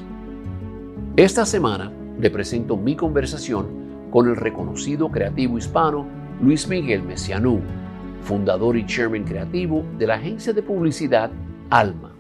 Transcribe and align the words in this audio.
Esta 1.16 1.44
semana 1.44 1.92
le 2.20 2.30
presento 2.30 2.78
mi 2.78 2.96
conversación 2.96 3.80
con 4.12 4.28
el 4.28 4.36
reconocido 4.36 5.10
creativo 5.10 5.58
hispano 5.58 6.19
Luis 6.42 6.70
Miguel 6.70 7.04
Messianú, 7.04 7.60
fundador 8.22 8.78
y 8.78 8.86
chairman 8.86 9.26
creativo 9.26 9.84
de 9.98 10.08
la 10.08 10.16
agencia 10.16 10.54
de 10.54 10.64
publicidad 10.64 11.30
Alma. 11.70 12.16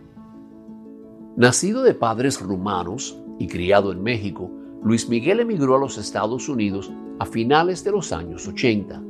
Nacido 1.37 1.83
de 1.83 1.93
padres 1.93 2.41
rumanos 2.41 3.17
y 3.39 3.47
criado 3.47 3.93
en 3.93 4.03
México, 4.03 4.51
Luis 4.83 5.07
Miguel 5.07 5.39
emigró 5.39 5.77
a 5.77 5.79
los 5.79 5.97
Estados 5.97 6.49
Unidos 6.49 6.91
a 7.17 7.25
finales 7.25 7.85
de 7.85 7.91
los 7.91 8.11
años 8.11 8.45
80. 8.45 9.01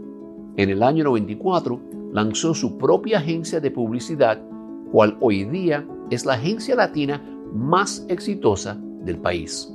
En 0.57 0.69
el 0.69 0.83
año 0.83 1.03
94 1.05 1.81
lanzó 2.13 2.53
su 2.53 2.77
propia 2.77 3.17
agencia 3.17 3.59
de 3.59 3.71
publicidad, 3.71 4.39
cual 4.91 5.17
hoy 5.21 5.43
día 5.45 5.87
es 6.11 6.23
la 6.23 6.33
agencia 6.33 6.75
latina 6.75 7.19
más 7.51 8.05
exitosa 8.09 8.77
del 8.79 9.17
país. 9.17 9.73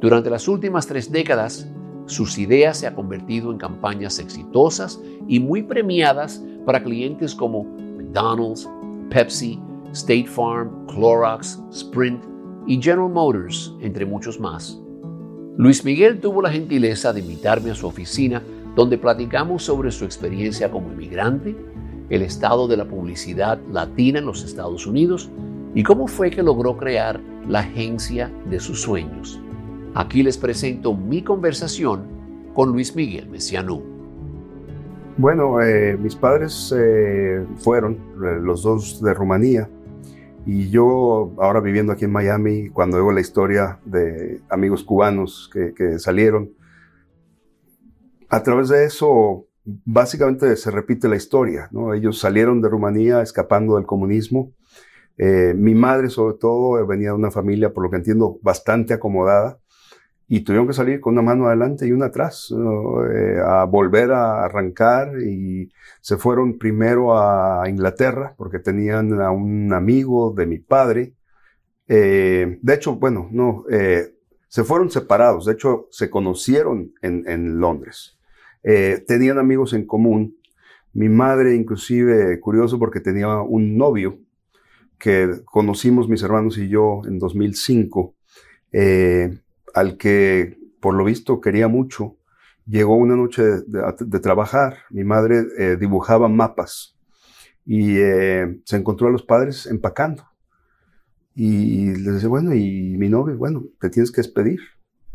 Durante 0.00 0.30
las 0.30 0.48
últimas 0.48 0.86
tres 0.86 1.12
décadas, 1.12 1.70
sus 2.10 2.38
ideas 2.38 2.78
se 2.78 2.86
han 2.86 2.94
convertido 2.94 3.50
en 3.52 3.58
campañas 3.58 4.18
exitosas 4.18 5.00
y 5.26 5.40
muy 5.40 5.62
premiadas 5.62 6.42
para 6.66 6.82
clientes 6.82 7.34
como 7.34 7.64
McDonald's, 7.64 8.68
Pepsi, 9.10 9.58
State 9.92 10.26
Farm, 10.26 10.86
Clorox, 10.86 11.58
Sprint 11.72 12.22
y 12.66 12.80
General 12.80 13.08
Motors, 13.08 13.74
entre 13.80 14.04
muchos 14.04 14.38
más. 14.38 14.78
Luis 15.56 15.84
Miguel 15.84 16.20
tuvo 16.20 16.42
la 16.42 16.50
gentileza 16.50 17.12
de 17.12 17.20
invitarme 17.20 17.70
a 17.70 17.74
su 17.74 17.86
oficina 17.86 18.42
donde 18.76 18.98
platicamos 18.98 19.64
sobre 19.64 19.90
su 19.90 20.04
experiencia 20.04 20.70
como 20.70 20.92
inmigrante, 20.92 21.56
el 22.08 22.22
estado 22.22 22.66
de 22.68 22.76
la 22.76 22.86
publicidad 22.86 23.60
latina 23.70 24.18
en 24.18 24.26
los 24.26 24.44
Estados 24.44 24.86
Unidos 24.86 25.30
y 25.74 25.82
cómo 25.82 26.06
fue 26.06 26.30
que 26.30 26.42
logró 26.42 26.76
crear 26.76 27.20
la 27.48 27.60
agencia 27.60 28.32
de 28.48 28.60
sus 28.60 28.80
sueños. 28.82 29.40
Aquí 29.94 30.22
les 30.22 30.38
presento 30.38 30.94
mi 30.94 31.22
conversación 31.22 32.04
con 32.54 32.70
Luis 32.70 32.94
Miguel 32.94 33.28
Messianú. 33.28 33.82
Bueno, 35.16 35.60
eh, 35.60 35.96
mis 35.96 36.14
padres 36.14 36.72
eh, 36.76 37.44
fueron 37.56 37.94
eh, 37.94 38.38
los 38.40 38.62
dos 38.62 39.02
de 39.02 39.12
Rumanía 39.12 39.68
y 40.46 40.70
yo 40.70 41.34
ahora 41.38 41.60
viviendo 41.60 41.92
aquí 41.92 42.04
en 42.04 42.12
Miami, 42.12 42.68
cuando 42.68 42.98
veo 42.98 43.10
la 43.10 43.20
historia 43.20 43.80
de 43.84 44.40
amigos 44.48 44.84
cubanos 44.84 45.50
que, 45.52 45.98
salieron, 45.98 46.52
a 48.28 48.44
través 48.44 48.68
de 48.68 48.84
eso 48.84 49.46
básicamente 49.64 50.54
se 50.56 50.70
repite 50.70 51.08
la 51.08 51.16
historia. 51.16 51.68
¿no? 51.72 51.94
Ellos 51.94 52.20
salieron 52.20 52.62
de 52.62 52.68
Rumanía 52.68 53.22
escapando 53.22 53.74
del 53.74 53.86
comunismo. 53.86 54.52
Mi 55.18 55.74
madre, 55.74 56.08
sobre 56.08 56.38
todo, 56.38 56.86
venía 56.86 57.08
de 57.08 57.16
una 57.16 57.30
familia, 57.30 57.74
por 57.74 57.84
lo 57.84 57.90
que 57.90 57.96
entiendo, 57.96 58.38
bastante 58.40 58.94
acomodada 58.94 59.58
y 60.32 60.42
tuvieron 60.42 60.68
que 60.68 60.74
salir 60.74 61.00
con 61.00 61.14
una 61.14 61.22
mano 61.22 61.48
adelante 61.48 61.88
y 61.88 61.90
una 61.90 62.06
atrás, 62.06 62.54
eh, 62.54 63.40
a 63.44 63.64
volver 63.64 64.12
a 64.12 64.44
arrancar 64.44 65.20
y 65.20 65.68
se 66.00 66.18
fueron 66.18 66.56
primero 66.56 67.18
a 67.18 67.68
Inglaterra 67.68 68.32
porque 68.38 68.60
tenían 68.60 69.20
a 69.20 69.32
un 69.32 69.72
amigo 69.72 70.32
de 70.32 70.46
mi 70.46 70.58
padre. 70.58 71.14
Eh, 71.88 72.60
de 72.62 72.74
hecho, 72.74 72.94
bueno, 72.94 73.28
no, 73.32 73.64
eh, 73.72 74.14
se 74.46 74.62
fueron 74.62 74.88
separados, 74.88 75.46
de 75.46 75.54
hecho 75.54 75.88
se 75.90 76.08
conocieron 76.08 76.92
en, 77.02 77.24
en 77.26 77.58
Londres. 77.58 78.16
Tenían 78.62 79.38
amigos 79.38 79.72
en 79.72 79.84
común. 79.84 80.36
Mi 80.92 81.08
madre, 81.08 81.56
inclusive, 81.56 82.38
curioso 82.38 82.78
porque 82.78 83.00
tenía 83.00 83.40
un 83.40 83.76
novio 83.76 84.20
que 84.96 85.40
conocimos 85.44 86.08
mis 86.08 86.22
hermanos 86.22 86.56
y 86.58 86.68
yo 86.68 87.02
en 87.06 87.18
2005, 87.18 88.14
eh, 88.70 89.38
al 89.74 89.96
que 89.96 90.58
por 90.80 90.94
lo 90.94 91.04
visto 91.04 91.40
quería 91.40 91.68
mucho. 91.68 92.16
Llegó 92.66 92.96
una 92.96 93.16
noche 93.16 93.42
de, 93.42 94.20
trabajar, 94.20 94.78
mi 94.90 95.02
madre 95.04 95.44
eh, 95.58 95.76
dibujaba 95.78 96.28
mapas 96.28 96.96
y 97.64 97.96
eh, 97.98 98.60
se 98.64 98.76
encontró 98.76 99.08
a 99.08 99.10
los 99.10 99.22
padres 99.22 99.66
empacando. 99.66 100.24
Y 101.34 101.94
les 101.94 102.14
dice, 102.14 102.26
bueno, 102.26 102.54
y 102.54 102.96
mi 102.98 103.08
novio, 103.08 103.36
bueno, 103.36 103.64
te 103.80 103.90
tienes 103.90 104.10
que 104.10 104.20
despedir. 104.20 104.60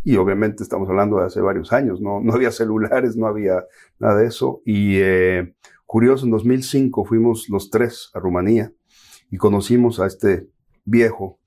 Y 0.04 0.18
obviamente 0.18 0.64
estamos 0.64 0.88
hablando 0.88 1.18
de 1.18 1.26
hace 1.26 1.42
varios 1.42 1.74
años, 1.74 2.00
no, 2.00 2.22
no 2.22 2.34
había 2.34 2.52
celulares, 2.52 3.16
no 3.16 3.26
había 3.26 3.66
nada 4.00 4.18
de 4.18 4.28
eso. 4.28 4.62
Y 4.66 4.98
eh, 4.98 5.56
curioso, 5.86 6.26
en 6.26 6.32
2005 6.32 7.06
fuimos 7.06 7.50
los 7.50 7.70
tres 7.70 8.12
a 8.14 8.20
Rumanía 8.20 8.72
y 9.32 9.38
conocimos 9.38 10.00
a 10.00 10.06
este 10.06 10.48
viejo 10.86 11.40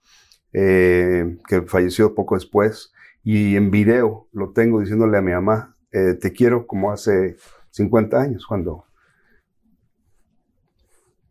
eh, 0.52 1.38
que 1.46 1.62
falleció 1.62 2.14
poco 2.14 2.34
después. 2.34 2.93
Y 3.30 3.56
en 3.56 3.70
video 3.70 4.26
lo 4.32 4.52
tengo 4.52 4.80
diciéndole 4.80 5.19
a 5.19 5.20
mi 5.20 5.32
mamá, 5.32 5.76
eh, 5.92 6.14
te 6.14 6.32
quiero 6.32 6.66
como 6.66 6.90
hace 6.90 7.36
50 7.72 8.19
años, 8.19 8.46
cuando... 8.46 8.72
O 8.72 8.86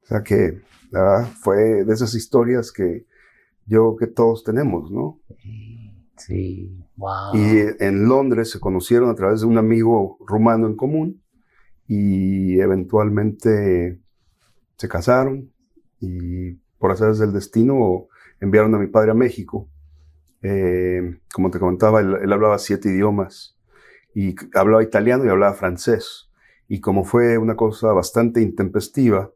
sea 0.03 0.21
que 0.21 0.61
¿verdad? 0.91 1.25
fue 1.41 1.83
de 1.83 1.91
esas 1.91 2.13
historias 2.13 2.71
que 2.71 3.07
yo 3.65 3.95
que 3.95 4.05
todos 4.05 4.43
tenemos, 4.43 4.91
¿no? 4.91 5.19
Sí, 6.17 6.85
wow. 6.97 7.33
Y 7.33 7.65
en 7.79 8.07
Londres 8.07 8.51
se 8.51 8.59
conocieron 8.59 9.09
a 9.09 9.15
través 9.15 9.41
de 9.41 9.47
un 9.47 9.57
amigo 9.57 10.19
rumano 10.19 10.67
en 10.67 10.75
común 10.75 11.23
y 11.87 12.59
eventualmente 12.59 13.99
se 14.75 14.87
casaron 14.87 15.51
y 15.99 16.57
por 16.77 16.91
hacer 16.91 17.15
del 17.15 17.33
destino 17.33 18.05
enviaron 18.39 18.75
a 18.75 18.77
mi 18.77 18.85
padre 18.85 19.09
a 19.09 19.15
México 19.15 19.67
Eh, 20.41 21.19
como 21.33 21.51
te 21.51 21.59
comentaba, 21.59 22.01
él, 22.01 22.31
hablaba 22.31 22.59
siete 22.59 22.89
idiomas 22.89 23.57
y 24.13 24.35
hablaba 24.53 24.83
italiano 24.83 25.25
y 25.25 25.29
hablaba 25.29 25.53
francés. 25.53 26.29
Y 26.67 26.81
como 26.81 27.05
fue 27.05 27.37
una 27.37 27.55
cosa 27.55 27.93
bastante 27.93 28.41
intempestiva, 28.41 29.31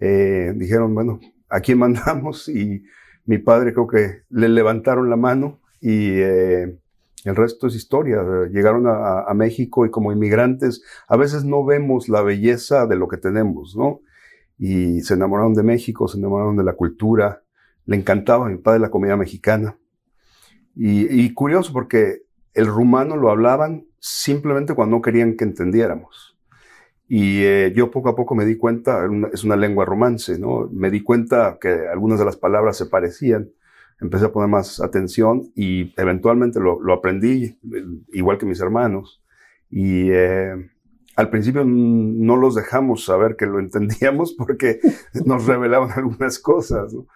eh, 0.00 0.52
dijeron, 0.56 0.94
bueno, 0.94 1.20
¿a 1.48 1.60
quién 1.60 1.78
mandamos? 1.78 2.48
Y 2.54 2.84
mi 3.26 3.38
padre 3.38 3.72
creo 3.72 3.86
que 3.86 4.22
le 4.28 4.48
levantaron 4.48 5.08
la 5.08 5.16
mano 5.16 5.60
y 5.80 6.10
eh, 6.10 6.78
el 7.24 7.36
resto 7.36 7.68
es 7.68 7.74
historia. 7.74 8.22
Llegaron 8.50 8.86
a, 8.86 9.20
a, 9.22 9.34
México 9.34 9.86
y 9.86 9.90
como 9.90 10.12
inmigrantes 10.12 10.82
a 11.08 11.16
veces 11.16 11.44
no 11.44 11.64
vemos 11.64 12.08
la 12.10 12.20
belleza 12.20 12.86
de 12.86 12.96
lo 12.96 13.08
que 13.08 13.16
tenemos, 13.16 13.74
¿no? 13.76 14.00
Y 14.58 15.00
se 15.00 15.14
enamoraron 15.14 15.54
de 15.54 15.62
México, 15.62 16.06
se 16.06 16.18
enamoraron 16.18 16.56
de 16.56 16.64
la 16.64 16.74
cultura, 16.74 17.42
le 17.86 17.96
encantaba 17.96 18.46
a 18.46 18.50
mi 18.50 18.58
padre 18.58 18.80
la 18.80 18.90
comida 18.90 19.16
mexicana. 19.16 19.78
Y, 20.76 21.22
y 21.22 21.32
curioso 21.34 21.72
porque 21.72 22.22
el 22.54 22.66
rumano 22.66 23.16
lo 23.16 23.30
hablaban 23.30 23.86
simplemente 23.98 24.74
cuando 24.74 24.96
no 24.96 25.02
querían 25.02 25.36
que 25.36 25.44
entendiéramos. 25.44 26.34
Y 27.08 27.42
eh, 27.42 27.72
yo 27.74 27.90
poco 27.90 28.08
a 28.08 28.16
poco 28.16 28.34
me 28.34 28.46
di 28.46 28.56
cuenta, 28.56 29.06
es 29.32 29.44
una 29.44 29.56
lengua 29.56 29.84
romance, 29.84 30.38
¿no? 30.38 30.68
Me 30.72 30.90
di 30.90 31.02
cuenta 31.02 31.58
que 31.60 31.86
algunas 31.92 32.18
de 32.18 32.24
las 32.24 32.36
palabras 32.36 32.76
se 32.76 32.86
parecían. 32.86 33.50
Empecé 34.00 34.26
a 34.26 34.32
poner 34.32 34.48
más 34.48 34.80
atención 34.80 35.52
y 35.54 35.92
eventualmente 36.00 36.60
lo, 36.60 36.80
lo 36.80 36.94
aprendí, 36.94 37.58
igual 38.12 38.38
que 38.38 38.46
mis 38.46 38.60
hermanos. 38.60 39.22
Y 39.70 40.10
eh, 40.10 40.54
al 41.16 41.30
principio 41.30 41.64
no 41.64 42.36
los 42.36 42.54
dejamos 42.54 43.04
saber 43.04 43.36
que 43.36 43.46
lo 43.46 43.58
entendíamos 43.60 44.32
porque 44.32 44.80
nos 45.24 45.46
revelaban 45.46 45.90
algunas 45.92 46.38
cosas, 46.38 46.92
¿no? 46.92 47.06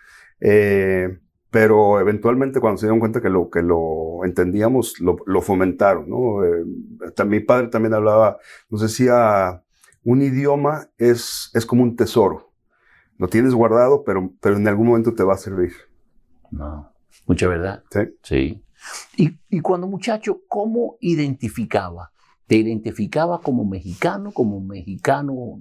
Eh, 0.41 1.19
pero 1.51 1.99
eventualmente 2.01 2.61
cuando 2.61 2.79
se 2.79 2.87
dieron 2.87 3.01
cuenta 3.01 3.21
que 3.21 3.31
lo, 3.31 3.49
que 3.49 3.63
lo 3.63 4.25
entendíamos, 4.25 5.01
lo, 5.01 5.17
lo 5.27 5.41
fomentaron, 5.41 6.09
¿no? 6.09 6.45
Eh, 6.45 6.65
mi 7.27 7.41
padre 7.41 7.69
también 7.69 7.95
hablaba, 7.95 8.39
nos 8.69 8.83
decía, 8.83 9.63
un 10.05 10.23
idioma 10.23 10.89
es, 10.99 11.51
es 11.55 11.65
como 11.65 11.83
un 11.83 11.97
tesoro. 11.97 12.53
Lo 13.17 13.29
tienes 13.29 13.55
guardado, 13.55 14.05
pero, 14.05 14.33
pero 14.41 14.57
en 14.57 14.69
algún 14.69 14.89
momento 14.89 15.15
te 15.15 15.25
va 15.25 15.35
a 15.35 15.39
servir. 15.39 15.73
No, 16.51 16.93
mucha 17.27 17.49
verdad. 17.49 17.83
Sí. 17.91 18.01
Sí. 18.23 18.65
Y, 19.17 19.39
y 19.49 19.61
cuando 19.61 19.87
muchacho, 19.87 20.43
¿cómo 20.49 20.97
identificaba? 21.01 22.13
¿Te 22.47 22.57
identificaba 22.57 23.41
como 23.41 23.65
mexicano, 23.65 24.33
como 24.33 24.61
mexicano 24.61 25.61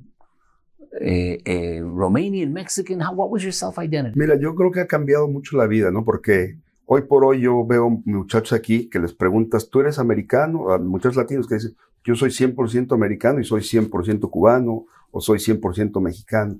eh, 1.00 1.39
eh, 1.45 1.81
Romanian, 1.81 2.51
Mexican? 2.54 3.01
How, 3.01 3.13
what 3.13 3.30
was 3.30 3.44
your 3.44 3.54
self-identity? 3.54 4.18
Mira, 4.18 4.38
yo 4.39 4.56
creo 4.56 4.72
que 4.72 4.81
ha 4.81 4.88
cambiado 4.88 5.28
mucho 5.28 5.57
la 5.57 5.68
vida, 5.68 5.92
¿no? 5.92 6.04
Porque 6.04 6.57
hoy 6.86 7.04
por 7.04 7.24
hoy 7.25 7.42
yo 7.42 7.66
veo 7.66 8.01
muchachos 8.06 8.54
aquí 8.54 8.89
que 8.89 9.00
les 9.00 9.13
preguntas, 9.13 9.69
¿tú 9.69 9.81
eres 9.81 10.00
americano? 10.00 10.72
A 10.72 10.78
muchos 10.78 11.16
latinos 11.16 11.48
que 11.48 11.56
dicen, 11.56 11.75
yo 12.04 12.16
soy 12.16 12.30
100% 12.30 12.94
americano 12.94 13.39
y 13.39 13.44
soy 13.44 13.62
100% 13.62 14.30
cubano 14.30 14.86
o 15.12 15.22
soy 15.22 15.39
100% 15.39 16.01
mexicano. 16.01 16.60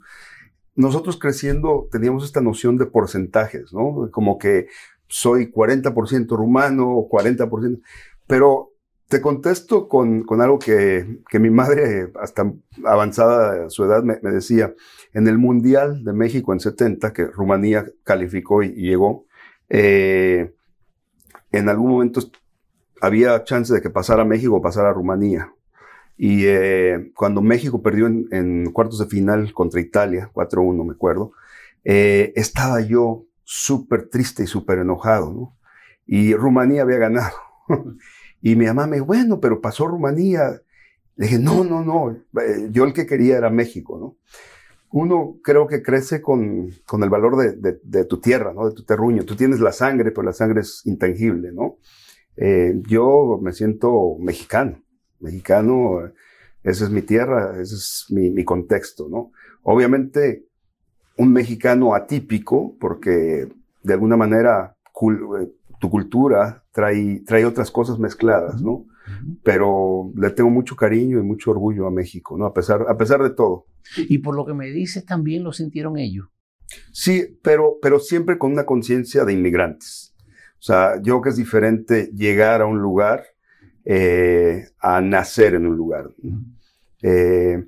Nosotros 0.76 1.18
creciendo 1.18 1.88
teníamos 1.92 2.24
esta 2.24 2.42
noción 2.42 2.78
de 2.78 2.86
porcentajes, 2.86 3.74
¿no? 3.74 4.10
Como 4.12 4.38
que 4.38 4.68
soy 5.08 5.52
40% 5.52 6.36
rumano 6.36 6.92
o 6.92 7.10
40%, 7.10 7.82
pero 8.28 8.74
te 9.08 9.22
contesto 9.22 9.88
con, 9.88 10.24
con 10.24 10.42
algo 10.42 10.60
que, 10.60 11.22
que, 11.30 11.40
mi 11.40 11.50
madre, 11.50 12.12
hasta 12.20 12.52
avanzada 12.84 13.70
su 13.70 13.86
edad, 13.86 14.04
me, 14.04 14.18
decía. 14.32 14.74
En 15.14 15.28
el 15.28 15.38
Mundial 15.38 16.04
de 16.04 16.14
México 16.14 16.54
en 16.54 16.60
70, 16.60 17.14
que 17.14 17.26
Rumanía 17.28 17.86
calificó 18.04 18.64
y, 18.64 18.74
llegó, 18.74 19.26
eh, 19.70 20.54
en 21.52 21.70
algún 21.70 21.92
momento 21.92 22.22
había 23.02 23.44
chance 23.44 23.74
de 23.74 23.82
que 23.82 23.90
pasara 23.90 24.26
México 24.26 24.56
o 24.56 24.62
pasara 24.62 24.94
Rumanía. 24.94 25.54
Y 26.18 26.46
eh, 26.46 27.12
cuando 27.16 27.42
México 27.42 27.82
perdió 27.82 28.08
en, 28.08 28.72
cuartos 28.72 29.00
de 29.00 29.06
final 29.06 29.54
contra 29.54 29.80
Italia, 29.80 30.30
4-1 30.34 30.86
me 30.86 30.94
acuerdo, 30.94 31.32
eh, 31.84 32.34
estaba 32.36 32.82
yo 32.82 33.26
súper 33.44 34.10
triste 34.10 34.44
y 34.44 34.48
súper 34.48 34.80
enojado, 34.80 35.32
¿no? 35.32 35.58
Y 36.06 36.34
Rumanía 36.34 36.82
había 36.82 36.98
ganado. 36.98 37.36
Y 38.42 38.56
mi 38.56 38.66
mamá 38.66 38.88
me 38.88 38.98
dijo, 38.98 39.08
bueno, 39.08 39.40
pero 39.40 39.62
pasó 39.62 39.88
Rumanía. 39.88 40.62
Le 41.16 41.26
dije, 41.26 41.40
no, 41.40 41.64
no, 41.64 41.84
no, 41.84 42.12
eh, 42.42 42.70
yo 42.72 42.86
el 42.86 42.94
que 42.94 43.08
quería 43.08 43.38
era 43.38 43.50
México, 43.50 43.98
¿no? 44.00 44.18
Uno 44.92 45.38
creo 45.44 45.68
que 45.68 45.82
crece 45.82 46.22
con, 46.22 46.72
con 46.86 47.04
el 47.04 47.10
valor 47.10 47.36
de, 47.38 47.54
de, 47.54 47.80
de, 47.84 48.06
tu 48.06 48.22
tierra, 48.22 48.54
¿no? 48.54 48.70
De 48.70 48.76
tu 48.76 48.84
terruño. 48.84 49.26
Tú 49.26 49.36
tienes 49.36 49.60
la 49.60 49.72
sangre, 49.72 50.12
pero 50.12 50.24
la 50.24 50.34
sangre 50.34 50.62
es 50.62 50.86
intangible, 50.86 51.52
¿no? 51.52 51.78
Eh, 52.38 52.80
yo 52.88 53.40
me 53.42 53.52
siento 53.52 54.16
mexicano. 54.20 54.82
Mexicano, 55.20 56.00
esa 56.64 56.86
es 56.86 56.92
mi 56.92 57.02
tierra, 57.02 57.60
ese 57.60 57.76
es 57.76 58.06
mi, 58.10 58.30
mi 58.30 58.46
contexto, 58.46 59.10
¿no? 59.10 59.32
Obviamente, 59.64 60.46
un 61.18 61.34
mexicano 61.34 61.96
atípico, 61.96 62.78
porque 62.80 63.50
de 63.84 63.94
alguna 63.94 64.16
manera 64.16 64.78
eh, 64.86 65.52
tu 65.80 65.90
cultura 65.90 66.64
trae, 66.78 67.24
trae 67.26 67.44
otras 67.44 67.72
cosas 67.72 67.98
mezcladas, 67.98 68.62
¿no? 68.62 68.86
Pero 69.44 70.12
le 70.16 70.30
tengo 70.30 70.52
mucho 70.52 70.76
cariño 70.76 71.18
y 71.18 71.24
mucho 71.24 71.50
orgullo 71.50 71.88
a 71.88 71.92
México, 71.92 72.38
¿no? 72.38 72.46
A 72.46 72.54
pesar, 72.54 72.86
a 72.88 72.96
pesar 72.96 73.24
de 73.24 73.32
todo. 73.32 73.66
Y 73.98 74.20
por 74.20 74.36
lo 74.36 74.46
que 74.46 74.54
me 74.54 74.68
dices, 74.68 75.04
también 75.04 75.44
lo 75.44 75.54
sintieron 75.54 75.98
ellos. 75.98 76.28
Sí, 76.92 77.40
pero, 77.42 77.78
pero 77.82 77.98
siempre 77.98 78.38
con 78.38 78.52
una 78.52 78.68
conciencia 78.68 79.26
de 79.26 79.34
inmigrantes. 79.34 80.14
O 80.60 80.62
sea, 80.62 80.98
yo 80.98 81.14
creo 81.14 81.22
que 81.24 81.30
es 81.30 81.38
diferente 81.38 82.12
llegar 82.14 82.62
a 82.62 82.68
un 82.68 82.80
lugar 82.80 83.24
eh, 83.84 84.68
a 84.80 85.02
nacer 85.02 85.56
en 85.56 85.66
un 85.66 85.76
lugar. 85.76 86.12
Eh, 87.02 87.66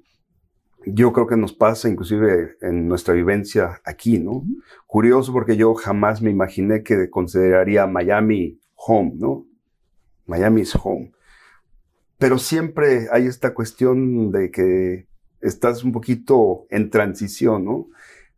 yo 0.86 1.12
creo 1.14 1.26
que 1.26 1.36
nos 1.36 1.54
pasa 1.54 1.90
inclusive 1.90 2.58
en 2.62 2.88
nuestra 2.88 3.16
vivencia 3.16 3.82
aquí, 3.84 4.20
¿no? 4.20 4.44
Curioso 4.86 5.34
porque 5.34 5.58
yo 5.58 5.74
jamás 5.74 6.22
me 6.22 6.30
imaginé 6.30 6.84
que 6.84 7.10
consideraría 7.10 7.88
Miami 7.88 8.60
home, 8.88 9.14
¿no? 9.16 9.46
Miami 10.26 10.62
is 10.62 10.76
home. 10.82 11.12
Pero 12.18 12.38
siempre 12.38 13.08
hay 13.12 13.28
esta 13.28 13.54
cuestión 13.54 14.32
de 14.32 14.52
que 14.52 15.08
estás 15.42 15.84
un 15.84 15.92
poquito 15.92 16.66
en 16.70 16.90
transición, 16.90 17.66
¿no? 17.66 17.88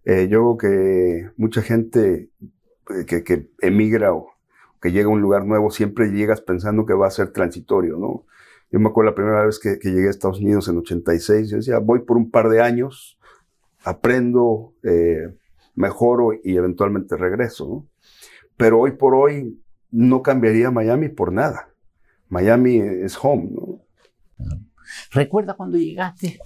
Eh, 0.06 0.28
yo 0.30 0.58
creo 0.58 0.58
que 0.58 1.30
mucha 1.38 1.62
gente 1.62 2.30
eh, 2.90 3.06
que, 3.06 3.50
emigra 3.60 4.14
o 4.14 4.32
que 4.82 4.92
llega 4.92 5.08
a 5.08 5.12
un 5.12 5.22
lugar 5.22 5.46
nuevo 5.46 5.70
siempre 5.72 6.12
llegas 6.12 6.42
pensando 6.42 6.86
que 6.86 6.94
va 6.94 7.08
a 7.08 7.12
ser 7.12 7.32
transitorio, 7.32 7.98
¿no? 7.98 8.26
Yo 8.72 8.80
me 8.80 8.90
acuerdo 8.90 9.12
la 9.12 9.16
primera 9.16 9.46
vez 9.46 9.60
que, 9.60 9.80
que, 9.80 9.92
llegué 9.92 10.08
a 10.08 10.12
Estados 10.12 10.40
Unidos 10.40 10.68
en 10.68 10.78
86, 10.78 11.50
yo 11.50 11.58
decía, 11.58 11.80
voy 11.80 12.00
por 12.00 12.18
un 12.18 12.32
par 12.32 12.50
de 12.50 12.62
años, 12.62 13.20
aprendo, 13.84 14.74
eh, 14.84 15.36
mejoro 15.76 16.34
y 16.44 16.56
eventualmente 16.56 17.18
regreso. 17.18 17.68
¿no? 17.68 17.88
Pero 18.58 18.80
hoy 18.80 18.92
por 18.92 19.16
hoy 19.16 19.61
no 19.92 20.22
cambiaría 20.22 20.72
Miami 20.72 21.10
por 21.10 21.32
nada. 21.32 21.70
Miami 22.30 22.78
es 22.78 23.18
home. 23.22 23.50
¿no? 23.52 23.82
¿Recuerda 25.12 25.54
cuando 25.54 25.78
llegaste 25.78 26.40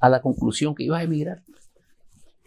a 0.00 0.08
la 0.08 0.20
conclusión 0.20 0.74
que 0.74 0.84
ibas 0.84 1.00
a 1.00 1.04
emigrar? 1.04 1.42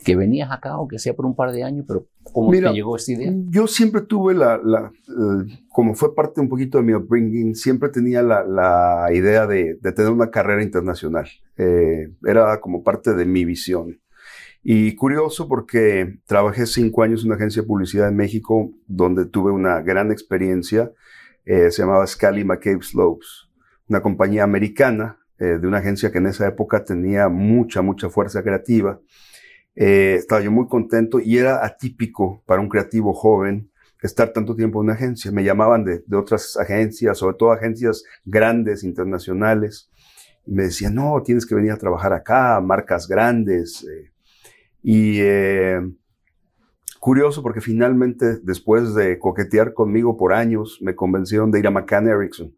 que 0.03 0.15
venías 0.15 0.51
acá, 0.51 0.71
aunque 0.71 0.99
sea 0.99 1.13
por 1.13 1.25
un 1.25 1.35
par 1.35 1.51
de 1.51 1.63
años, 1.63 1.85
pero 1.87 2.07
¿cómo 2.23 2.51
Mira, 2.51 2.69
te 2.69 2.75
llegó 2.75 2.95
esta 2.95 3.11
idea? 3.11 3.31
Yo 3.49 3.67
siempre 3.67 4.01
tuve 4.01 4.33
la, 4.33 4.59
la 4.63 4.91
como 5.69 5.93
fue 5.95 6.15
parte 6.15 6.41
un 6.41 6.49
poquito 6.49 6.79
de 6.79 6.83
mi 6.83 6.93
upbringing, 6.93 7.55
siempre 7.55 7.89
tenía 7.89 8.21
la, 8.21 8.43
la 8.43 9.09
idea 9.13 9.45
de, 9.47 9.77
de, 9.79 9.91
tener 9.91 10.11
una 10.11 10.31
carrera 10.31 10.63
internacional. 10.63 11.27
Eh, 11.57 12.11
era 12.25 12.59
como 12.59 12.83
parte 12.83 13.13
de 13.13 13.25
mi 13.25 13.45
visión. 13.45 13.99
Y 14.63 14.95
curioso 14.95 15.47
porque 15.47 16.19
trabajé 16.25 16.65
cinco 16.67 17.01
años 17.03 17.21
en 17.21 17.27
una 17.27 17.35
agencia 17.35 17.63
de 17.63 17.67
publicidad 17.67 18.09
en 18.09 18.15
México, 18.15 18.71
donde 18.87 19.25
tuve 19.25 19.51
una 19.51 19.81
gran 19.81 20.11
experiencia. 20.11 20.91
Eh, 21.45 21.71
se 21.71 21.81
llamaba 21.81 22.05
Scali 22.05 22.43
McCabe 22.43 22.83
Slopes, 22.83 23.49
una 23.87 24.01
compañía 24.01 24.43
americana 24.43 25.17
eh, 25.39 25.57
de 25.59 25.67
una 25.67 25.79
agencia 25.79 26.11
que 26.11 26.19
en 26.19 26.27
esa 26.27 26.47
época 26.47 26.83
tenía 26.83 27.27
mucha, 27.27 27.81
mucha 27.81 28.09
fuerza 28.09 28.43
creativa. 28.43 28.99
Eh, 29.75 30.15
estaba 30.19 30.41
yo 30.41 30.51
muy 30.51 30.67
contento 30.67 31.19
y 31.19 31.37
era 31.37 31.65
atípico 31.65 32.43
para 32.45 32.61
un 32.61 32.69
creativo 32.69 33.13
joven 33.13 33.71
estar 34.01 34.33
tanto 34.33 34.55
tiempo 34.55 34.79
en 34.79 34.85
una 34.85 34.93
agencia. 34.93 35.31
Me 35.31 35.43
llamaban 35.43 35.83
de, 35.83 36.03
de 36.05 36.17
otras 36.17 36.57
agencias, 36.57 37.17
sobre 37.17 37.37
todo 37.37 37.51
agencias 37.51 38.03
grandes, 38.25 38.83
internacionales, 38.83 39.89
y 40.45 40.53
me 40.53 40.63
decían, 40.63 40.95
no, 40.95 41.21
tienes 41.23 41.45
que 41.45 41.55
venir 41.55 41.71
a 41.71 41.77
trabajar 41.77 42.13
acá, 42.13 42.59
marcas 42.61 43.07
grandes. 43.07 43.83
Eh. 43.83 44.10
Y 44.83 45.19
eh, 45.21 45.81
curioso 46.99 47.41
porque 47.43 47.61
finalmente, 47.61 48.37
después 48.43 48.93
de 48.95 49.19
coquetear 49.19 49.73
conmigo 49.73 50.17
por 50.17 50.33
años, 50.33 50.79
me 50.81 50.95
convencieron 50.95 51.51
de 51.51 51.59
ir 51.59 51.67
a 51.67 51.71
McCann 51.71 52.07
Erickson, 52.07 52.55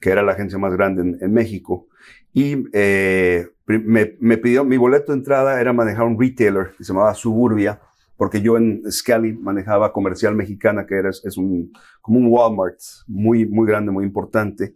que 0.00 0.10
era 0.10 0.22
la 0.22 0.32
agencia 0.32 0.58
más 0.58 0.72
grande 0.72 1.18
en, 1.20 1.32
México. 1.32 1.88
Y 2.32 2.66
eh, 2.72 3.48
me, 3.66 4.16
me, 4.20 4.38
pidió, 4.38 4.64
mi 4.64 4.76
boleto 4.76 5.12
de 5.12 5.18
entrada 5.18 5.60
era 5.60 5.72
manejar 5.72 6.04
un 6.04 6.20
retailer 6.20 6.72
que 6.76 6.84
se 6.84 6.92
llamaba 6.92 7.14
Suburbia, 7.14 7.80
porque 8.16 8.40
yo 8.40 8.56
en 8.56 8.82
Scali 8.90 9.34
manejaba 9.34 9.92
comercial 9.92 10.34
mexicana, 10.34 10.86
que 10.86 10.94
era, 10.94 11.10
es 11.10 11.36
un, 11.36 11.72
como 12.00 12.18
un 12.18 12.26
Walmart 12.26 12.78
muy, 13.06 13.46
muy 13.46 13.66
grande, 13.66 13.92
muy 13.92 14.04
importante. 14.04 14.74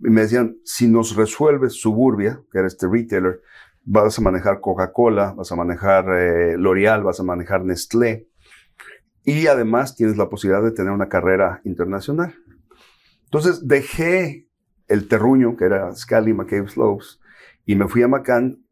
Y 0.00 0.10
me 0.10 0.20
decían, 0.22 0.56
si 0.64 0.86
nos 0.86 1.16
resuelves 1.16 1.74
Suburbia, 1.74 2.40
que 2.52 2.58
era 2.58 2.68
este 2.68 2.86
retailer, 2.88 3.40
vas 3.90 4.18
a 4.18 4.22
manejar 4.22 4.60
Coca-Cola, 4.60 5.32
vas 5.32 5.50
a 5.50 5.56
manejar 5.56 6.04
eh, 6.10 6.56
L'Oreal, 6.58 7.02
vas 7.02 7.20
a 7.20 7.22
manejar 7.22 7.64
Nestlé. 7.64 8.28
Y 9.24 9.46
además 9.46 9.96
tienes 9.96 10.16
la 10.16 10.28
posibilidad 10.28 10.62
de 10.62 10.72
tener 10.72 10.92
una 10.92 11.08
carrera 11.08 11.60
internacional. 11.64 12.34
Entonces 13.24 13.66
dejé 13.66 14.48
el 14.88 15.08
terruño, 15.08 15.56
que 15.56 15.64
era 15.64 15.94
Scali, 15.94 16.32
McCabe 16.32 16.68
Slopes, 16.68 17.20
y 17.64 17.76
me 17.76 17.88
fui 17.88 18.02
a 18.02 18.08
Macan 18.08 18.62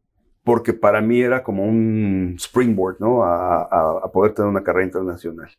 porque 0.45 0.73
para 0.73 1.01
mí 1.01 1.21
era 1.21 1.43
como 1.43 1.65
un 1.65 2.37
springboard, 2.39 3.01
¿no? 3.01 3.25
A, 3.25 4.11
poder 4.13 4.33
tener 4.33 4.49
una 4.49 4.63
carrera 4.63 4.87
internacional. 4.87 5.51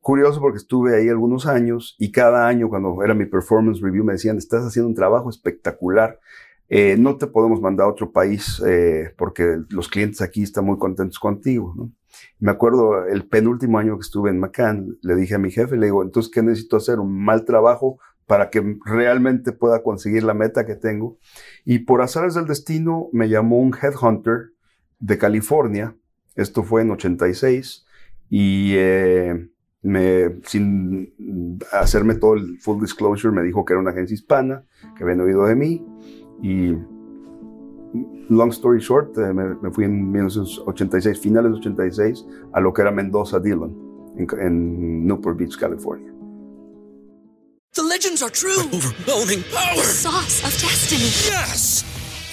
Curioso 0.00 0.40
porque 0.40 0.58
estuve 0.58 0.96
ahí 0.96 1.08
algunos 1.08 1.46
años 1.46 1.96
y 1.98 2.10
cada 2.10 2.46
año 2.46 2.68
cuando 2.68 3.02
era 3.02 3.14
mi 3.14 3.26
performance 3.26 3.80
review 3.80 4.04
me 4.04 4.14
decían, 4.14 4.36
estás 4.36 4.64
haciendo 4.64 4.88
un 4.88 4.94
trabajo 4.94 5.30
espectacular, 5.30 6.18
eh, 6.68 6.96
no 6.98 7.16
te 7.16 7.26
podemos 7.26 7.60
mandar 7.60 7.86
a 7.86 7.90
otro 7.90 8.12
país 8.12 8.62
eh, 8.66 9.12
porque 9.16 9.58
los 9.68 9.88
clientes 9.88 10.20
aquí 10.22 10.42
están 10.42 10.64
muy 10.64 10.78
contentos 10.78 11.18
contigo, 11.18 11.74
¿no? 11.76 11.92
Me 12.38 12.52
acuerdo 12.52 13.06
el 13.06 13.26
penúltimo 13.26 13.78
año 13.78 13.96
que 13.96 14.02
estuve 14.02 14.30
en 14.30 14.38
Macan, 14.38 14.96
le 15.02 15.16
dije 15.16 15.34
a 15.34 15.38
mi 15.38 15.50
jefe, 15.50 15.76
le 15.76 15.86
digo, 15.86 16.02
entonces, 16.02 16.30
¿qué 16.32 16.42
necesito 16.42 16.76
hacer? 16.76 17.00
¿Un 17.00 17.24
mal 17.24 17.44
trabajo 17.44 17.98
para 18.26 18.50
que 18.50 18.78
realmente 18.84 19.52
pueda 19.52 19.82
conseguir 19.82 20.24
la 20.24 20.34
meta 20.34 20.66
que 20.66 20.76
tengo. 20.76 21.18
Y 21.64 21.80
por 21.80 22.02
azares 22.02 22.34
del 22.34 22.46
destino 22.46 23.08
me 23.12 23.28
llamó 23.28 23.58
un 23.58 23.74
headhunter 23.74 24.52
de 24.98 25.18
California, 25.18 25.96
esto 26.34 26.62
fue 26.62 26.82
en 26.82 26.90
86, 26.90 27.84
y 28.30 28.72
eh, 28.76 29.48
me, 29.82 30.40
sin 30.44 31.12
hacerme 31.72 32.14
todo 32.14 32.34
el 32.34 32.58
full 32.60 32.80
disclosure, 32.80 33.34
me 33.34 33.42
dijo 33.42 33.64
que 33.64 33.74
era 33.74 33.80
una 33.80 33.90
agencia 33.90 34.14
hispana, 34.14 34.64
que 34.96 35.04
habían 35.04 35.20
oído 35.20 35.44
de 35.44 35.54
mí, 35.54 35.84
y 36.44 36.76
long 38.28 38.52
story 38.52 38.78
short, 38.78 39.16
eh, 39.16 39.32
me, 39.32 39.70
fui 39.70 39.84
en 39.84 40.12
1986, 40.12 41.18
finales 41.18 41.52
de 41.52 41.58
86, 41.58 42.26
a 42.52 42.60
lo 42.60 42.72
que 42.72 42.82
era 42.82 42.90
Mendoza 42.90 43.40
Dillon, 43.40 43.74
en, 44.18 44.26
en 44.38 45.06
Newport 45.06 45.38
Beach, 45.38 45.56
California. 45.56 46.12
The 47.72 47.82
legends 47.82 48.22
are 48.22 48.30
true. 48.30 48.60
overwhelming 48.72 49.42
power! 49.50 49.76
The 49.76 49.82
sauce 49.82 50.44
of 50.44 50.52
destiny. 50.60 51.10
Yes! 51.26 51.93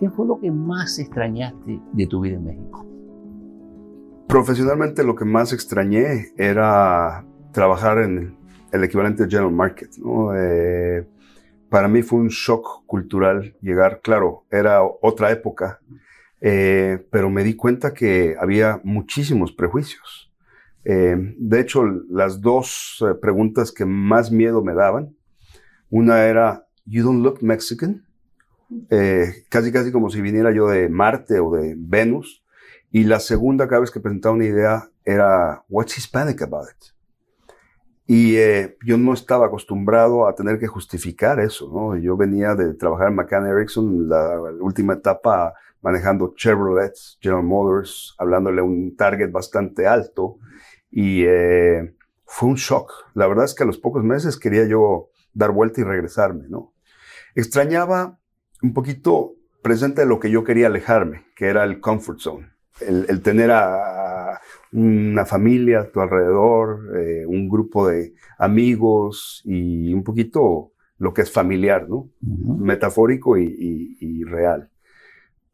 ¿Qué 0.00 0.08
fue 0.08 0.26
lo 0.26 0.40
que 0.40 0.50
más 0.50 0.98
extrañaste 0.98 1.78
de 1.92 2.06
tu 2.06 2.22
vida 2.22 2.36
en 2.36 2.44
México? 2.46 2.86
Profesionalmente 4.28 5.04
lo 5.04 5.14
que 5.14 5.26
más 5.26 5.52
extrañé 5.52 6.32
era 6.38 7.26
trabajar 7.52 7.98
en 7.98 8.34
el 8.72 8.84
equivalente 8.84 9.24
de 9.24 9.28
General 9.28 9.52
Market. 9.52 9.90
Eh, 10.36 11.06
para 11.68 11.86
mí 11.86 12.00
fue 12.00 12.20
un 12.20 12.28
shock 12.28 12.86
cultural 12.86 13.54
llegar, 13.60 14.00
claro, 14.02 14.46
era 14.50 14.82
otra 14.82 15.32
época, 15.32 15.80
eh, 16.40 17.06
pero 17.10 17.28
me 17.28 17.44
di 17.44 17.54
cuenta 17.54 17.92
que 17.92 18.36
había 18.40 18.80
muchísimos 18.82 19.52
prejuicios. 19.52 20.32
Eh, 20.82 21.34
de 21.36 21.60
hecho, 21.60 21.84
las 22.08 22.40
dos 22.40 23.04
preguntas 23.20 23.70
que 23.70 23.84
más 23.84 24.32
miedo 24.32 24.64
me 24.64 24.72
daban, 24.72 25.14
una 25.90 26.24
era, 26.24 26.66
You 26.86 27.04
don't 27.04 27.22
look 27.22 27.42
Mexican. 27.42 28.06
Eh, 28.90 29.44
casi 29.48 29.72
casi 29.72 29.90
como 29.90 30.10
si 30.10 30.20
viniera 30.20 30.52
yo 30.52 30.68
de 30.68 30.88
Marte 30.88 31.40
o 31.40 31.50
de 31.52 31.74
Venus. 31.76 32.44
Y 32.90 33.04
la 33.04 33.20
segunda, 33.20 33.68
cada 33.68 33.80
vez 33.80 33.90
que 33.90 34.00
presentaba 34.00 34.34
una 34.34 34.46
idea, 34.46 34.88
era, 35.04 35.64
What's 35.68 35.96
Hispanic 35.96 36.42
about 36.42 36.68
it? 36.70 36.86
Y 38.06 38.36
eh, 38.36 38.76
yo 38.84 38.96
no 38.96 39.12
estaba 39.12 39.46
acostumbrado 39.46 40.26
a 40.26 40.34
tener 40.34 40.58
que 40.58 40.66
justificar 40.66 41.38
eso, 41.38 41.70
¿no? 41.72 41.96
Yo 41.96 42.16
venía 42.16 42.56
de 42.56 42.74
trabajar 42.74 43.08
en 43.08 43.14
McCann 43.14 43.46
Erickson, 43.46 44.08
la, 44.08 44.36
última 44.60 44.94
etapa 44.94 45.54
manejando 45.80 46.34
Chevrolet, 46.36 46.92
General 47.20 47.44
Motors, 47.44 48.16
hablándole 48.18 48.60
a 48.60 48.64
un 48.64 48.96
target 48.96 49.30
bastante 49.30 49.86
alto. 49.86 50.38
Y 50.90 51.22
eh, 51.24 51.94
fue 52.24 52.48
un 52.48 52.56
shock. 52.56 52.90
La 53.14 53.28
verdad 53.28 53.44
es 53.44 53.54
que 53.54 53.62
a 53.62 53.66
los 53.66 53.78
pocos 53.78 54.02
meses 54.02 54.36
quería 54.36 54.66
yo 54.66 55.10
dar 55.32 55.52
vuelta 55.52 55.80
y 55.80 55.84
regresarme, 55.84 56.48
¿no? 56.48 56.74
Extrañaba 57.36 58.19
un 58.62 58.72
poquito 58.72 59.34
presente 59.62 60.02
de 60.02 60.06
lo 60.06 60.20
que 60.20 60.30
yo 60.30 60.44
quería 60.44 60.66
alejarme, 60.68 61.26
que 61.36 61.46
era 61.46 61.64
el 61.64 61.80
comfort 61.80 62.18
zone. 62.18 62.50
El, 62.80 63.20
tener 63.20 63.50
a, 63.50 64.40
una 64.72 65.26
familia 65.26 65.80
a 65.80 65.90
tu 65.90 66.00
alrededor, 66.00 66.96
eh, 66.96 67.26
un 67.26 67.48
grupo 67.48 67.88
de 67.88 68.14
amigos 68.38 69.42
y 69.44 69.92
un 69.92 70.02
poquito 70.02 70.72
lo 70.96 71.12
que 71.12 71.22
es 71.22 71.30
familiar, 71.30 71.88
¿no? 71.88 72.10
Metafórico 72.20 73.36
y, 73.36 74.24
real. 74.24 74.70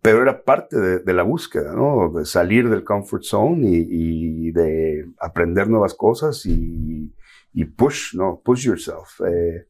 Pero 0.03 0.23
era 0.23 0.45
parte 0.45 0.77
de, 0.77 1.13
la 1.13 1.25
búsqueda, 1.25 1.73
¿no? 1.73 2.13
De 2.13 2.25
salir 2.25 2.69
del 2.69 2.85
comfort 2.85 3.25
zone 3.25 3.69
y, 3.69 4.53
de 4.53 5.09
aprender 5.19 5.69
nuevas 5.69 5.95
cosas 5.95 6.45
y, 6.47 7.13
push, 7.77 8.15
¿no? 8.15 8.41
Push 8.45 8.67
yourself. 8.67 9.21
Eh, 9.27 9.67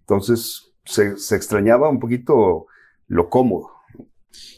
entonces 0.00 0.72
se, 0.84 1.16
se, 1.16 1.36
extrañaba 1.36 1.88
un 1.88 1.98
poquito 1.98 2.66
lo 3.10 3.28
cómodo. 3.28 3.70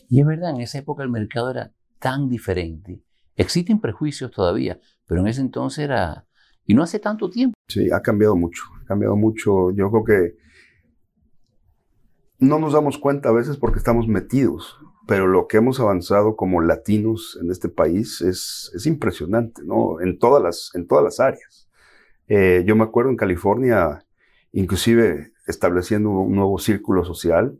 Y 0.08 0.20
es 0.20 0.26
verdad, 0.26 0.50
en 0.50 0.60
esa 0.60 0.78
época 0.78 1.02
el 1.02 1.08
mercado 1.08 1.50
era 1.50 1.72
tan 1.98 2.28
diferente. 2.28 3.02
Existen 3.34 3.80
prejuicios 3.80 4.30
todavía, 4.30 4.78
pero 5.06 5.22
en 5.22 5.28
ese 5.28 5.40
entonces 5.40 5.84
era... 5.84 6.26
Y 6.66 6.74
no 6.74 6.82
hace 6.82 7.00
tanto 7.00 7.28
tiempo. 7.30 7.54
Sí, 7.68 7.90
ha 7.90 8.00
cambiado 8.02 8.36
mucho, 8.36 8.62
ha 8.80 8.84
cambiado 8.84 9.16
mucho. 9.16 9.72
Yo 9.72 9.90
creo 9.90 10.04
que 10.04 10.36
no 12.38 12.58
nos 12.58 12.74
damos 12.74 12.98
cuenta 12.98 13.30
a 13.30 13.32
veces 13.32 13.56
porque 13.56 13.78
estamos 13.78 14.06
metidos, 14.06 14.76
pero 15.08 15.26
lo 15.26 15.48
que 15.48 15.56
hemos 15.56 15.80
avanzado 15.80 16.36
como 16.36 16.60
latinos 16.60 17.38
en 17.42 17.50
este 17.50 17.68
país 17.68 18.20
es, 18.20 18.70
es 18.74 18.86
impresionante, 18.86 19.62
¿no? 19.64 20.00
En 20.00 20.18
todas 20.18 20.42
las, 20.42 20.70
en 20.74 20.86
todas 20.86 21.02
las 21.02 21.20
áreas. 21.20 21.68
Eh, 22.28 22.64
yo 22.66 22.76
me 22.76 22.84
acuerdo 22.84 23.10
en 23.10 23.16
California, 23.16 24.04
inclusive 24.52 25.32
estableciendo 25.46 26.10
un 26.10 26.36
nuevo 26.36 26.58
círculo 26.58 27.04
social, 27.04 27.58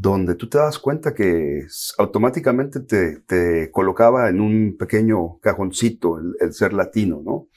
donde 0.00 0.36
tú 0.36 0.48
te 0.48 0.58
das 0.58 0.78
cuenta 0.78 1.12
que 1.12 1.66
automáticamente 1.98 2.80
te, 2.80 3.70
colocaba 3.72 4.28
en 4.28 4.40
un 4.40 4.76
pequeño 4.78 5.40
cajoncito 5.40 6.18
el, 6.18 6.52
ser 6.52 6.72
latino, 6.72 7.20
¿no? 7.24 7.48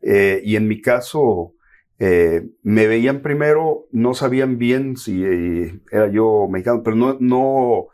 Eh, 0.00 0.42
y 0.44 0.56
en 0.56 0.66
mi 0.66 0.80
caso, 0.80 1.54
eh, 2.00 2.48
me 2.62 2.88
veían 2.88 3.22
primero, 3.22 3.86
no 3.92 4.12
sabían 4.14 4.58
bien 4.58 4.96
si 4.96 5.24
eh, 5.24 5.80
era 5.92 6.08
yo 6.08 6.48
mexicano, 6.50 6.82
pero 6.82 6.96
no, 6.96 7.16
no, 7.20 7.86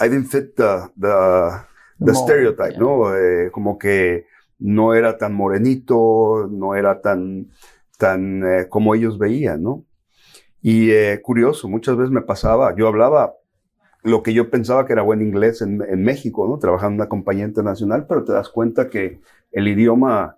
I 0.00 0.08
didn't 0.08 0.26
fit 0.26 0.56
the, 0.56 0.90
the, 0.98 2.14
stereotype, 2.14 2.76
¿no? 2.76 3.12
como 3.52 3.78
que 3.78 4.26
no 4.58 4.94
era 4.94 5.16
tan 5.16 5.32
morenito, 5.32 6.48
no 6.50 6.74
era 6.74 7.00
tan, 7.00 7.50
tan 7.98 8.42
como 8.68 8.96
ellos 8.96 9.16
veían, 9.16 9.62
¿no? 9.62 9.84
Y 10.60 10.90
curioso, 11.18 11.68
muchas 11.68 11.96
veces 11.96 12.10
me 12.10 12.22
pasaba, 12.22 12.74
yo 12.76 12.88
hablaba 12.88 13.34
lo 14.04 14.22
que 14.22 14.34
yo 14.34 14.50
pensaba 14.50 14.86
que 14.86 14.92
era 14.92 15.02
buen 15.02 15.22
inglés 15.22 15.62
en, 15.62 15.78
México, 16.02 16.46
¿no? 16.46 16.58
Trabajando 16.58 16.92
en 16.92 17.00
una 17.00 17.08
compañía 17.08 17.46
internacional, 17.46 18.06
pero 18.06 18.22
te 18.22 18.32
das 18.32 18.50
cuenta 18.50 18.90
que 18.90 19.20
el 19.50 19.66
idioma 19.66 20.36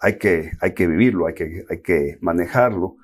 hay 0.00 0.16
que, 0.18 0.52
hay 0.60 0.72
que 0.72 0.86
vivirlo, 0.86 1.26
hay 1.26 1.34
que, 1.34 1.66
hay 1.68 1.82
que 1.82 2.18
manejarlo. 2.22 2.96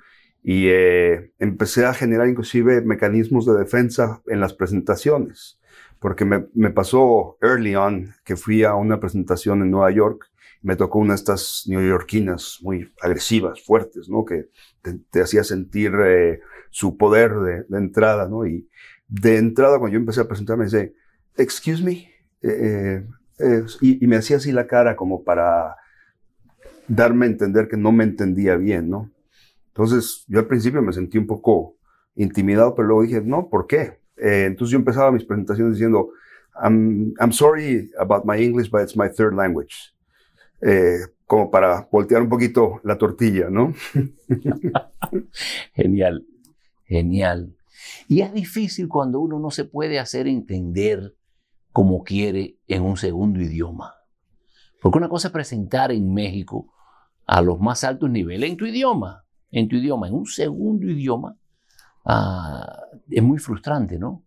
Y 0.43 0.69
eh, 0.69 1.33
empecé 1.39 1.85
a 1.85 1.93
generar 1.93 2.29
inclusive 2.29 2.81
mecanismos 2.81 3.45
de 3.45 3.59
defensa 3.59 4.23
en 4.27 4.41
las 4.41 4.55
presentaciones, 4.55 5.61
porque 5.99 6.25
me, 6.25 6.47
me, 6.55 6.71
pasó 6.71 7.37
early 7.43 7.77
on 7.77 8.15
que 8.25 8.37
fui 8.37 8.65
a 8.65 8.75
una 8.75 9.01
presentación 9.01 9.61
en 9.61 9.71
Nueva 9.71 9.91
York, 9.91 10.31
me 10.63 10.77
tocó 10.77 10.99
una 10.99 11.13
de 11.13 11.17
estas 11.17 11.65
neoyorquinas 11.67 12.59
muy 12.63 12.91
agresivas, 13.03 13.63
fuertes, 13.63 14.09
¿no? 14.09 14.25
Que 14.25 14.49
te, 15.11 15.21
hacía 15.21 15.45
sentir 15.45 15.93
eh, 16.03 16.41
su 16.71 16.97
poder 16.97 17.35
de, 17.35 17.65
de 17.69 17.79
entrada, 17.79 18.29
¿no? 18.29 18.47
Y, 18.47 18.67
de 19.11 19.39
entrada, 19.39 19.79
cuando 19.79 19.95
yo 19.95 19.99
empecé 19.99 20.21
a 20.21 20.29
presentarme, 20.29 20.65
me 20.65 20.71
dice, 20.71 20.95
excuse 21.37 21.83
me, 21.83 22.09
eh, 22.43 23.05
eh, 23.41 23.65
y, 23.81 24.07
me 24.07 24.17
hacía 24.17 24.37
así 24.37 24.53
la 24.53 24.67
cara 24.67 24.97
como 24.97 25.25
para 25.25 25.77
darme 26.87 27.27
a 27.27 27.31
entender 27.31 27.69
que 27.69 27.77
no 27.77 27.91
me 27.93 28.05
entendía 28.05 28.57
bien, 28.57 28.89
¿no? 28.89 29.11
Entonces, 29.69 30.25
yo 30.29 30.39
al 30.39 30.47
principio 30.47 30.83
me 30.83 30.93
sentí 30.93 31.19
un 31.19 31.27
poco 31.27 31.77
intimidado, 32.15 32.75
pero 32.75 32.89
luego 32.89 33.03
dije, 33.03 33.21
no, 33.21 33.49
¿por 33.49 33.67
qué? 33.67 34.01
Eh, 34.17 34.45
entonces 34.47 34.73
yo 34.73 34.79
empezaba 34.79 35.11
mis 35.11 35.25
presentaciones 35.25 35.75
diciendo, 35.75 36.11
I'm, 36.63 37.15
I'm, 37.19 37.33
sorry 37.33 37.91
about 37.99 38.25
my 38.25 38.37
English, 38.37 38.71
but 38.71 38.83
it's 38.83 38.97
my 38.97 39.09
third 39.09 39.35
language. 39.35 39.95
Eh, 40.61 40.99
como 41.27 41.51
para 41.51 41.89
voltear 41.91 42.23
un 42.23 42.29
poquito 42.29 42.81
la 42.85 42.99
tortilla, 42.99 43.49
¿no? 43.49 43.73
genial, 45.75 46.27
genial. 46.85 47.57
Y 48.09 48.21
es 48.21 48.33
difícil 48.33 48.89
cuando 48.89 49.21
uno 49.21 49.39
no 49.39 49.51
se 49.51 49.65
puede 49.65 49.99
hacer 49.99 50.27
entender 50.27 51.15
como 51.73 52.03
quiere 52.03 52.59
en 52.67 52.83
un 52.83 52.97
segundo 52.97 53.41
idioma. 53.41 53.95
Porque 54.81 54.99
una 54.99 55.09
cosa 55.09 55.29
es 55.29 55.33
presentar 55.33 55.93
en 55.93 56.13
México 56.13 56.73
a 57.27 57.43
los 57.43 57.61
más 57.61 57.85
altos 57.85 58.11
niveles 58.11 58.51
en 58.51 58.57
tu 58.57 58.67
idioma, 58.67 59.25
en 59.51 59.69
tu 59.69 59.77
idioma, 59.77 60.09
en 60.09 60.15
un 60.15 60.27
segundo 60.27 60.87
idioma, 60.87 61.37
ah, 62.05 62.83
es 63.09 63.23
muy 63.23 63.39
frustrante, 63.39 63.99
¿no? 63.99 64.25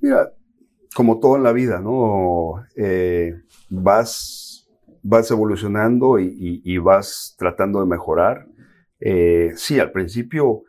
Mira, 0.00 0.32
como 0.94 1.18
todo 1.20 1.36
en 1.36 1.42
la 1.42 1.52
vida, 1.52 1.80
¿no? 1.80 2.64
Eh, 2.76 3.34
vas, 3.70 4.68
vas 5.02 5.30
evolucionando 5.30 6.18
y, 6.18 6.78
vas 6.78 7.34
tratando 7.38 7.80
de 7.80 7.86
mejorar. 7.86 8.46
Eh, 9.00 9.52
sí, 9.56 9.80
al 9.80 9.90
principio 9.90 10.64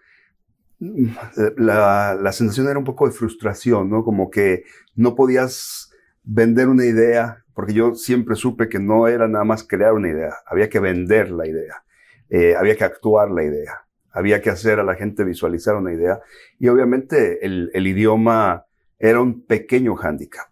la, 0.80 2.16
la, 2.16 2.32
sensación 2.32 2.68
era 2.68 2.80
un 2.80 2.86
poco 2.86 3.08
de 3.08 3.14
frustración, 3.14 3.90
¿no? 3.90 4.04
Como 4.04 4.30
que 4.30 4.64
no 4.96 5.16
podías 5.16 5.92
vender 6.24 6.68
una 6.68 6.86
idea, 6.86 7.44
porque 7.54 7.74
yo 7.74 7.96
siempre 7.96 8.36
supe 8.36 8.70
que 8.70 8.80
no 8.80 9.08
era 9.08 9.28
nada 9.28 9.46
más 9.46 9.64
crear 9.64 9.94
una 9.94 10.10
idea, 10.10 10.34
había 10.46 10.70
que 10.70 10.80
vender 10.80 11.32
la 11.32 11.48
idea, 11.48 11.84
eh, 12.30 12.56
había 12.56 12.76
que 12.76 12.84
actuar 12.84 13.32
la 13.32 13.44
idea, 13.44 13.86
había 14.12 14.42
que 14.42 14.50
hacer 14.50 14.80
a 14.80 14.84
la 14.84 14.96
gente 14.96 15.24
visualizar 15.24 15.76
una 15.76 15.94
idea 15.94 16.20
y 16.60 16.68
obviamente 16.68 17.46
el, 17.46 17.72
el 17.74 17.88
idioma 17.88 18.66
era 19.00 19.22
un 19.22 19.46
pequeño 19.46 19.96
hándicap, 19.96 20.48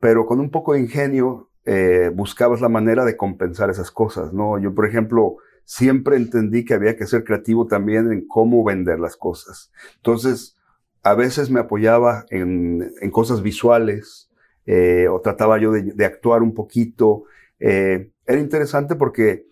pero 0.00 0.26
con 0.26 0.40
un 0.40 0.50
poco 0.50 0.74
de 0.74 0.80
ingenio 0.80 1.50
eh, 1.66 2.10
buscabas 2.12 2.60
la 2.60 2.68
manera 2.68 3.04
de 3.04 3.16
compensar 3.16 3.70
esas 3.70 3.90
cosas, 3.90 4.34
¿no? 4.34 4.58
Yo, 4.58 4.74
por 4.74 4.86
ejemplo, 4.86 5.36
siempre 5.64 6.16
entendí 6.16 6.64
que 6.64 6.74
había 6.74 6.96
que 6.96 7.06
ser 7.06 7.24
creativo 7.24 7.66
también 7.66 8.12
en 8.12 8.26
cómo 8.26 8.64
vender 8.64 9.00
las 9.00 9.16
cosas. 9.16 9.72
Entonces, 9.96 10.56
a 11.02 11.14
veces 11.14 11.50
me 11.50 11.60
apoyaba 11.60 12.24
en, 12.30 12.92
cosas 13.10 13.42
visuales, 13.42 14.30
eh, 14.66 15.08
o 15.08 15.20
trataba 15.20 15.58
yo 15.58 15.72
de, 15.72 16.04
actuar 16.04 16.42
un 16.42 16.54
poquito. 16.54 17.24
Eh, 17.60 18.10
era 18.26 18.40
interesante 18.40 18.96
porque 18.96 19.46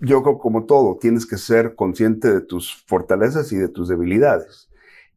yo 0.00 0.22
como 0.22 0.64
todo, 0.64 0.98
tienes 0.98 1.26
que 1.26 1.36
ser 1.36 1.74
consciente 1.74 2.32
de 2.32 2.40
tus 2.40 2.84
fortalezas 2.86 3.52
y 3.52 3.56
de 3.56 3.68
tus 3.68 3.88
debilidades. 3.88 4.68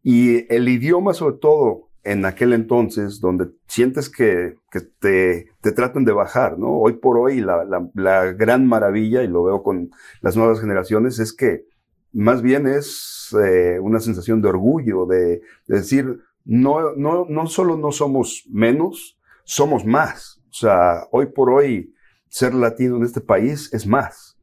Y 0.04 0.52
el 0.54 0.70
idioma, 0.70 1.14
sobre 1.14 1.38
todo 1.38 1.87
en 2.08 2.26
aquel 2.26 2.54
entonces, 2.54 3.20
donde 3.20 3.50
sientes 3.68 4.10
que, 4.10 4.56
te, 5.00 5.48
te, 5.62 5.72
tratan 5.74 6.06
de 6.06 6.14
bajar, 6.14 6.58
¿no? 6.58 6.70
Hoy 6.80 6.94
por 6.94 7.18
hoy 7.18 7.42
la, 7.42 7.66
la, 7.94 8.32
gran 8.32 8.66
maravilla, 8.66 9.24
y 9.24 9.28
lo 9.28 9.44
veo 9.44 9.62
con 9.62 9.92
las 10.22 10.38
nuevas 10.38 10.62
generaciones, 10.62 11.20
es 11.20 11.34
que 11.34 11.66
más 12.14 12.42
bien 12.42 12.66
es 12.66 13.36
eh, 13.44 13.78
una 13.82 14.00
sensación 14.00 14.42
de 14.42 14.48
orgullo, 14.48 15.06
de, 15.06 15.42
de 15.68 15.78
decir, 15.78 16.22
no, 16.46 16.96
no, 16.96 17.26
no 17.28 17.48
solo 17.48 17.76
no 17.76 17.92
somos 17.92 18.46
menos, 18.50 19.20
somos 19.44 19.86
más. 19.86 20.42
O 20.50 20.54
sea, 20.54 21.04
hoy 21.12 21.26
por 21.26 21.50
hoy 21.50 21.94
ser 22.30 22.54
latino 22.54 22.96
en 22.96 23.04
este 23.04 23.20
país 23.20 23.70
es 23.74 23.86
más. 23.86 24.38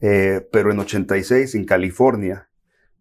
Eh, 0.00 0.46
pero 0.52 0.72
en 0.72 0.80
86, 0.80 1.54
en 1.54 1.64
California, 1.64 2.48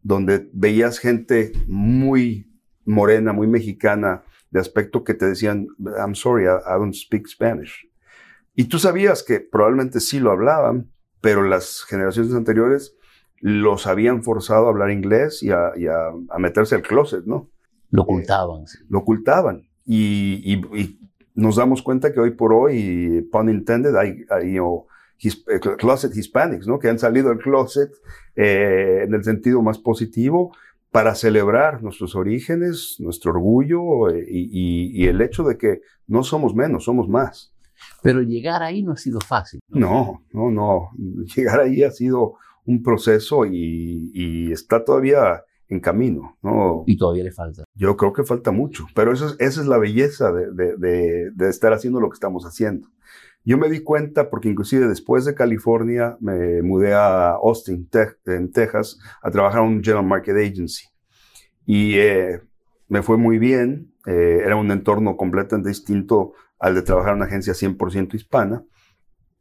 donde 0.03 0.47
veías 0.53 0.99
gente 0.99 1.51
muy 1.67 2.52
morena, 2.85 3.33
muy 3.33 3.47
mexicana, 3.47 4.23
de 4.51 4.59
aspecto 4.59 5.03
que 5.03 5.13
te 5.13 5.25
decían, 5.25 5.67
I'm 5.97 6.15
sorry, 6.15 6.45
I, 6.45 6.77
don't 6.77 6.93
speak 6.93 7.27
Spanish. 7.27 7.89
Y 8.55 8.65
tú 8.65 8.77
sabías 8.79 9.23
que 9.23 9.39
probablemente 9.39 9.99
sí 9.99 10.19
lo 10.19 10.31
hablaban, 10.31 10.91
pero 11.21 11.43
las 11.43 11.83
generaciones 11.87 12.33
anteriores 12.33 12.95
los 13.39 13.87
habían 13.87 14.23
forzado 14.23 14.67
a 14.67 14.69
hablar 14.69 14.91
inglés 14.91 15.41
y 15.41 15.49
a, 15.49 15.71
meterse 16.37 16.75
al 16.75 16.83
closet, 16.83 17.25
¿no? 17.25 17.49
Lo 17.89 18.03
ocultaban. 18.03 18.65
lo 18.89 18.99
ocultaban. 18.99 19.67
y, 19.85 20.61
nos 21.35 21.55
damos 21.55 21.81
cuenta 21.81 22.13
que 22.13 22.19
hoy 22.19 22.31
por 22.31 22.53
hoy, 22.53 23.27
pun 23.31 23.49
intended, 23.49 23.95
hay, 23.95 24.23
hay 24.29 24.57
eh, 24.57 25.59
closet 25.77 26.15
hispanics, 26.15 26.67
¿no? 26.67 26.79
Que 26.79 26.89
han 26.89 26.99
salido 26.99 27.29
del 27.29 27.39
closet 27.39 27.91
eh, 28.35 29.03
en 29.03 29.13
el 29.13 29.23
sentido 29.23 29.61
más 29.61 29.79
positivo 29.79 30.55
para 30.93 31.15
celebrar 31.15 31.81
nuestros 31.81 32.15
orígenes, 32.15 32.97
nuestro 32.99 33.31
orgullo 33.31 34.11
eh, 34.11 34.23
y, 34.29 34.91
y, 34.93 35.07
el 35.07 35.21
hecho 35.21 35.43
de 35.43 35.57
que 35.57 35.81
no 36.05 36.23
somos 36.23 36.53
menos, 36.53 36.83
somos 36.83 37.09
más. 37.09 37.51
Pero 38.03 38.21
llegar 38.21 38.61
ahí 38.61 38.83
no 38.83 38.91
ha 38.91 38.97
sido 38.97 39.19
fácil. 39.19 39.59
No, 39.69 40.21
no, 40.31 40.51
no. 40.51 40.91
Llegar 41.35 41.61
ahí 41.61 41.81
ha 41.81 41.89
sido 41.89 42.35
un 42.65 42.83
proceso 42.83 43.47
y, 43.47 44.11
y 44.13 44.51
está 44.51 44.85
todavía 44.85 45.43
en 45.67 45.79
camino. 45.79 46.37
¿no? 46.43 46.83
Y 46.85 46.95
todavía 46.95 47.23
le 47.23 47.31
falta. 47.31 47.63
Yo 47.73 47.97
creo 47.97 48.13
que 48.13 48.23
falta 48.23 48.51
mucho, 48.51 48.85
pero 48.93 49.13
eso 49.13 49.29
es, 49.29 49.35
esa 49.39 49.61
es 49.61 49.65
la 49.65 49.79
belleza 49.79 50.31
de, 50.31 50.51
de, 50.77 51.31
de, 51.31 51.49
estar 51.49 51.73
haciendo 51.73 52.01
lo 52.01 52.09
que 52.11 52.15
estamos 52.15 52.45
haciendo. 52.45 52.87
Yo 53.45 53.57
me 53.57 53.69
di 53.69 53.81
cuenta 53.81 54.29
porque 54.29 54.49
inclusive 54.49 54.87
después 54.87 55.25
de 55.25 55.35
California 55.35 56.17
me 56.21 56.61
mudé 56.61 56.93
a 56.93 57.31
Austin, 57.31 57.89
en 58.25 58.51
Texas, 58.51 58.99
a 59.21 59.31
trabajar 59.31 59.63
en 59.63 59.69
un 59.69 59.83
General 59.83 60.05
Market 60.05 60.37
Agency. 60.37 60.85
Y 61.65 61.97
eh, 61.97 62.41
me 62.87 63.01
fue 63.01 63.17
muy 63.17 63.37
bien, 63.39 63.93
eh, 64.05 64.41
era 64.45 64.55
un 64.55 64.71
entorno 64.71 65.17
completamente 65.17 65.69
distinto 65.69 66.33
al 66.59 66.75
de 66.75 66.81
trabajar 66.83 67.11
en 67.11 67.17
una 67.17 67.25
agencia 67.25 67.53
100% 67.53 68.13
hispana. 68.13 68.63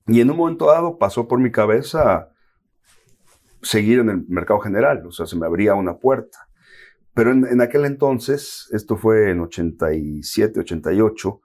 Y 0.08 0.20
en 0.20 0.30
un 0.30 0.36
momento 0.36 0.66
dado 0.66 0.98
pasó 0.98 1.28
por 1.28 1.38
mi 1.38 1.52
cabeza 1.52 2.28
seguir 3.62 4.00
en 4.00 4.10
el 4.10 4.24
mercado 4.28 4.58
general, 4.58 5.06
o 5.06 5.12
sea, 5.12 5.26
se 5.26 5.36
me 5.36 5.46
abría 5.46 5.74
una 5.74 5.98
puerta. 5.98 6.48
Pero 7.14 7.30
en, 7.30 7.60
aquel 7.60 7.84
entonces, 7.84 8.68
esto 8.72 8.96
fue 8.96 9.30
en 9.30 9.40
87, 9.40 10.60
88, 10.60 11.41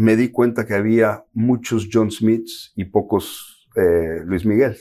me 0.00 0.16
di 0.16 0.30
cuenta 0.30 0.64
que 0.64 0.72
había 0.72 1.26
muchos 1.34 1.90
John 1.92 2.10
Smiths 2.10 2.72
y 2.74 2.86
pocos 2.86 3.68
eh, 3.76 4.22
Luis 4.24 4.46
Miguel. 4.46 4.74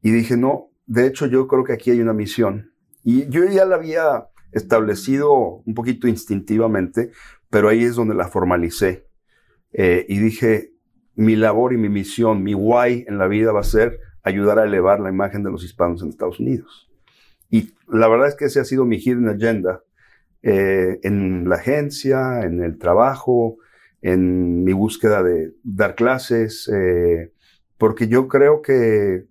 Y 0.00 0.10
dije, 0.10 0.38
no, 0.38 0.70
de 0.86 1.06
hecho 1.06 1.26
yo 1.26 1.46
creo 1.46 1.64
que 1.64 1.74
aquí 1.74 1.90
hay 1.90 2.00
una 2.00 2.14
misión. 2.14 2.72
Y 3.04 3.28
yo 3.28 3.44
ya 3.44 3.66
la 3.66 3.76
había 3.76 4.28
establecido 4.52 5.34
un 5.66 5.74
poquito 5.74 6.08
instintivamente, 6.08 7.10
pero 7.50 7.68
ahí 7.68 7.84
es 7.84 7.94
donde 7.94 8.14
la 8.14 8.26
formalicé. 8.26 9.06
Eh, 9.74 10.06
y 10.08 10.18
dije, 10.18 10.72
mi 11.14 11.36
labor 11.36 11.74
y 11.74 11.76
mi 11.76 11.90
misión, 11.90 12.42
mi 12.42 12.54
why 12.54 13.04
en 13.06 13.18
la 13.18 13.28
vida 13.28 13.52
va 13.52 13.60
a 13.60 13.64
ser 13.64 14.00
ayudar 14.22 14.58
a 14.58 14.64
elevar 14.64 14.98
la 15.00 15.10
imagen 15.10 15.42
de 15.42 15.50
los 15.50 15.62
hispanos 15.62 16.02
en 16.02 16.08
Estados 16.08 16.40
Unidos. 16.40 16.90
Y 17.50 17.74
la 17.86 18.08
verdad 18.08 18.28
es 18.28 18.34
que 18.34 18.46
ese 18.46 18.60
ha 18.60 18.64
sido 18.64 18.86
mi 18.86 18.96
hidden 18.96 19.28
agenda 19.28 19.82
eh, 20.40 21.00
en 21.02 21.50
la 21.50 21.56
agencia, 21.56 22.40
en 22.44 22.62
el 22.62 22.78
trabajo, 22.78 23.58
en 24.02 24.64
mi 24.64 24.72
búsqueda 24.72 25.22
de 25.22 25.54
dar 25.62 25.94
clases, 25.94 26.68
eh, 26.68 27.32
porque 27.78 28.08
yo 28.08 28.28
creo 28.28 28.60
que 28.60 29.26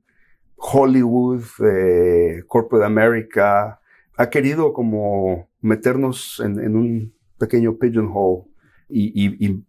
Hollywood, 0.55 1.43
eh, 1.65 2.43
Corporate 2.47 2.85
America, 2.85 3.81
ha 4.17 4.29
querido 4.29 4.73
como 4.73 5.49
meternos 5.59 6.41
en, 6.43 6.75
un 6.75 7.13
pequeño 7.37 7.77
pigeonhole 7.77 8.43
y, 8.89 9.63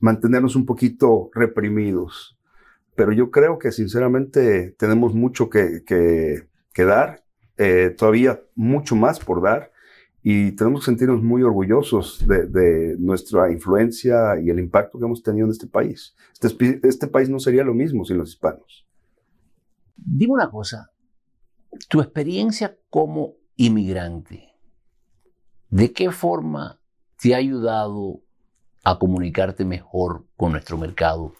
mantenernos 0.00 0.56
un 0.56 0.66
poquito 0.66 1.30
reprimidos. 1.32 2.36
Pero 2.96 3.12
yo 3.12 3.30
creo 3.30 3.58
que 3.58 3.70
sinceramente 3.70 4.74
tenemos 4.78 5.14
mucho 5.14 5.48
que, 5.48 5.84
que, 5.86 6.84
dar, 6.84 7.22
eh, 7.56 7.94
todavía 7.96 8.40
mucho 8.54 8.96
más 8.96 9.20
por 9.20 9.42
dar, 9.42 9.70
y 10.22 10.52
tenemos 10.52 10.80
que 10.80 10.86
sentirnos 10.86 11.22
muy 11.22 11.42
orgullosos 11.42 12.26
de, 12.26 12.96
nuestra 12.98 13.50
influencia 13.50 14.38
y 14.40 14.50
el 14.50 14.58
impacto 14.58 14.98
que 14.98 15.04
hemos 15.04 15.22
tenido 15.22 15.46
en 15.46 15.52
este 15.52 15.66
país. 15.66 16.14
Este, 16.40 16.80
este 16.82 17.06
país 17.06 17.28
no 17.28 17.38
sería 17.38 17.64
lo 17.64 17.74
mismo 17.74 18.04
sin 18.04 18.18
los 18.18 18.30
hispanos. 18.30 18.86
Dime 19.96 20.34
una 20.34 20.50
cosa, 20.50 20.90
tu 21.88 22.00
experiencia 22.00 22.76
como 22.88 23.34
inmigrante, 23.56 24.48
¿de 25.68 25.92
qué 25.92 26.10
forma 26.10 26.80
te 27.20 27.34
ha 27.34 27.38
ayudado 27.38 28.20
a 28.82 28.98
comunicarte 28.98 29.64
mejor 29.64 30.24
con 30.36 30.52
nuestro 30.52 30.78
mercado 30.78 31.34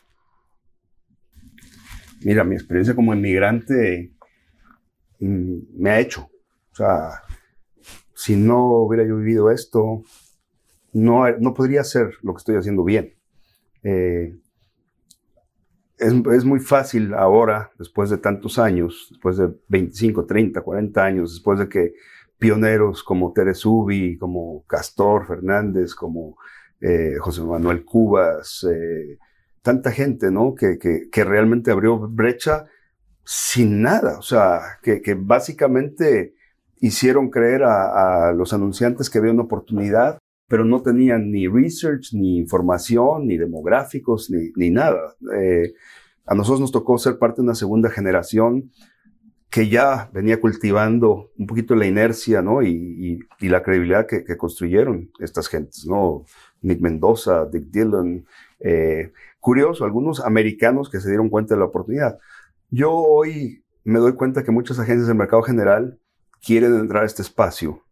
Mira, 2.22 2.44
mi 2.44 2.54
experiencia 2.54 2.94
como 2.94 3.14
inmigrante 3.14 4.12
mm, 5.20 5.58
me 5.78 5.90
ha 5.90 6.00
hecho. 6.00 6.30
O 6.72 6.74
sea, 6.74 7.22
si 8.20 8.36
no 8.36 8.66
hubiera 8.80 9.02
yo 9.08 9.16
vivido 9.16 9.50
esto, 9.50 10.02
no, 10.92 11.26
no 11.38 11.54
podría 11.54 11.80
hacer 11.80 12.12
lo 12.20 12.34
que 12.34 12.38
estoy 12.38 12.56
haciendo 12.56 12.84
bien. 12.84 13.14
Eh, 13.82 14.36
es, 15.96 16.44
muy 16.44 16.60
fácil 16.60 17.14
ahora, 17.14 17.70
después 17.78 18.10
de 18.10 18.18
tantos 18.18 18.58
años, 18.58 19.06
después 19.08 19.38
de 19.38 19.48
25, 19.68 20.26
30, 20.26 20.60
40 20.60 21.02
años, 21.02 21.32
después 21.32 21.60
de 21.60 21.70
que 21.70 21.94
pioneros 22.38 23.02
como 23.02 23.32
Teresubi, 23.32 24.18
como 24.18 24.66
Castor 24.66 25.26
Fernández, 25.26 25.94
como 25.94 26.36
eh, 26.82 27.14
José 27.20 27.40
Manuel 27.40 27.86
Cubas, 27.86 28.66
eh, 28.70 29.16
tanta 29.62 29.92
gente, 29.92 30.30
¿no? 30.30 30.54
Que, 30.54 30.78
que, 30.78 31.24
realmente 31.24 31.70
abrió 31.70 31.98
brecha 31.98 32.66
sin 33.24 33.80
nada, 33.80 34.18
o 34.18 34.22
sea, 34.22 34.60
que, 34.82 35.00
que 35.00 35.14
básicamente 35.14 36.34
hicieron 36.80 37.30
creer 37.30 37.62
a, 37.64 38.32
los 38.32 38.52
anunciantes 38.52 39.10
que 39.10 39.18
había 39.18 39.32
una 39.32 39.42
oportunidad, 39.42 40.18
pero 40.48 40.64
no 40.64 40.82
tenían 40.82 41.30
ni 41.30 41.46
research, 41.46 42.12
ni 42.12 42.38
información, 42.38 43.26
ni 43.26 43.36
demográficos, 43.36 44.30
ni, 44.30 44.50
ni 44.56 44.70
nada. 44.70 45.14
Eh, 45.36 45.74
a 46.26 46.34
nosotros 46.34 46.60
nos 46.60 46.72
tocó 46.72 46.98
ser 46.98 47.18
parte 47.18 47.36
de 47.36 47.44
una 47.44 47.54
segunda 47.54 47.90
generación 47.90 48.70
que 49.50 49.68
ya 49.68 50.08
venía 50.12 50.40
cultivando 50.40 51.32
un 51.36 51.46
poquito 51.46 51.74
la 51.74 51.86
inercia, 51.86 52.40
¿no? 52.40 52.62
Y, 52.62 53.18
la 53.40 53.62
credibilidad 53.62 54.06
que, 54.06 54.36
construyeron 54.36 55.10
estas 55.18 55.48
gentes, 55.48 55.86
¿no? 55.86 56.24
Nick 56.62 56.80
Mendoza, 56.80 57.46
Dick 57.46 57.64
Dillon. 57.64 58.24
Eh, 58.60 59.12
curioso, 59.40 59.84
algunos 59.84 60.20
americanos 60.20 60.88
que 60.88 61.00
se 61.00 61.08
dieron 61.08 61.28
cuenta 61.28 61.54
de 61.54 61.60
la 61.60 61.66
oportunidad. 61.66 62.18
Yo 62.70 62.92
hoy 62.92 63.64
me 63.82 63.98
doy 63.98 64.12
cuenta 64.12 64.44
que 64.44 64.52
muchas 64.52 64.78
agencias 64.78 65.08
del 65.08 65.16
mercado 65.16 65.42
general 65.42 65.98
quieren 66.44 66.74
entrar 66.78 67.02
a 67.02 67.06
este 67.06 67.22
espacio, 67.22 67.84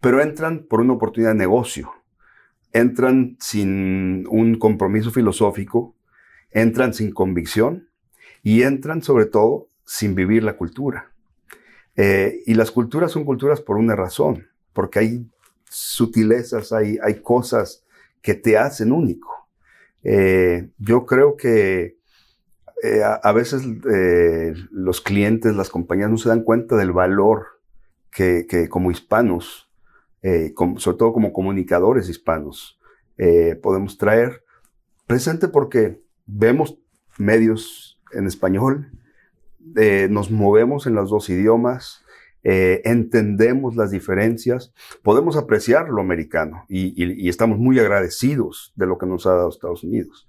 pero 0.00 0.20
entran 0.20 0.66
por 0.68 0.80
una 0.80 0.94
oportunidad 0.94 1.32
de 1.32 1.38
negocio. 1.38 1.92
Entran 2.72 3.36
sin 3.40 4.26
un 4.28 4.58
compromiso 4.58 5.10
filosófico, 5.10 5.96
entran 6.50 6.92
sin 6.92 7.12
convicción 7.12 7.88
y 8.42 8.62
entran 8.62 9.02
sobre 9.02 9.26
todo 9.26 9.68
sin 9.84 10.14
vivir 10.14 10.42
la 10.42 10.56
cultura. 10.56 11.12
Eh, 11.96 12.42
y 12.44 12.54
las 12.54 12.70
culturas 12.70 13.12
son 13.12 13.24
culturas 13.24 13.60
por 13.60 13.76
una 13.76 13.96
razón, 13.96 14.48
porque 14.72 14.98
hay 14.98 15.26
sutilezas, 15.64 16.72
hay, 16.72 16.98
cosas 17.22 17.84
que 18.20 18.34
te 18.34 18.58
hacen 18.58 18.92
único. 18.92 19.48
Eh, 20.02 20.68
yo 20.78 21.06
creo 21.06 21.36
que 21.36 21.95
eh, 22.82 23.02
a, 23.02 23.32
veces 23.32 23.62
los 24.70 25.00
clientes, 25.00 25.54
las 25.56 25.70
compañías 25.70 26.10
no 26.10 26.18
se 26.18 26.28
dan 26.28 26.42
cuenta 26.42 26.76
del 26.76 26.92
valor 26.92 27.46
que, 28.10 28.68
como 28.70 28.90
hispanos, 28.90 29.70
sobre 30.22 30.98
todo 30.98 31.12
como 31.12 31.32
comunicadores 31.32 32.08
hispanos, 32.08 32.78
podemos 33.62 33.98
traer, 33.98 34.42
presente 35.06 35.48
porque 35.48 36.02
vemos 36.26 36.78
medios 37.18 38.00
en 38.12 38.26
español, 38.26 38.90
eh, 39.76 40.08
nos 40.10 40.30
movemos 40.30 40.86
en 40.86 40.94
los 40.94 41.10
dos 41.10 41.28
idiomas, 41.28 42.04
eh, 42.44 42.82
entendemos 42.84 43.74
las 43.74 43.90
diferencias, 43.90 44.72
podemos 45.02 45.36
apreciar 45.36 45.88
lo 45.88 46.00
americano 46.00 46.64
y, 46.68 47.28
estamos 47.28 47.58
muy 47.58 47.78
agradecidos 47.80 48.72
de 48.76 48.86
lo 48.86 48.98
que 48.98 49.06
nos 49.06 49.26
ha 49.26 49.34
dado 49.34 49.48
Estados 49.48 49.82
Unidos, 49.82 50.28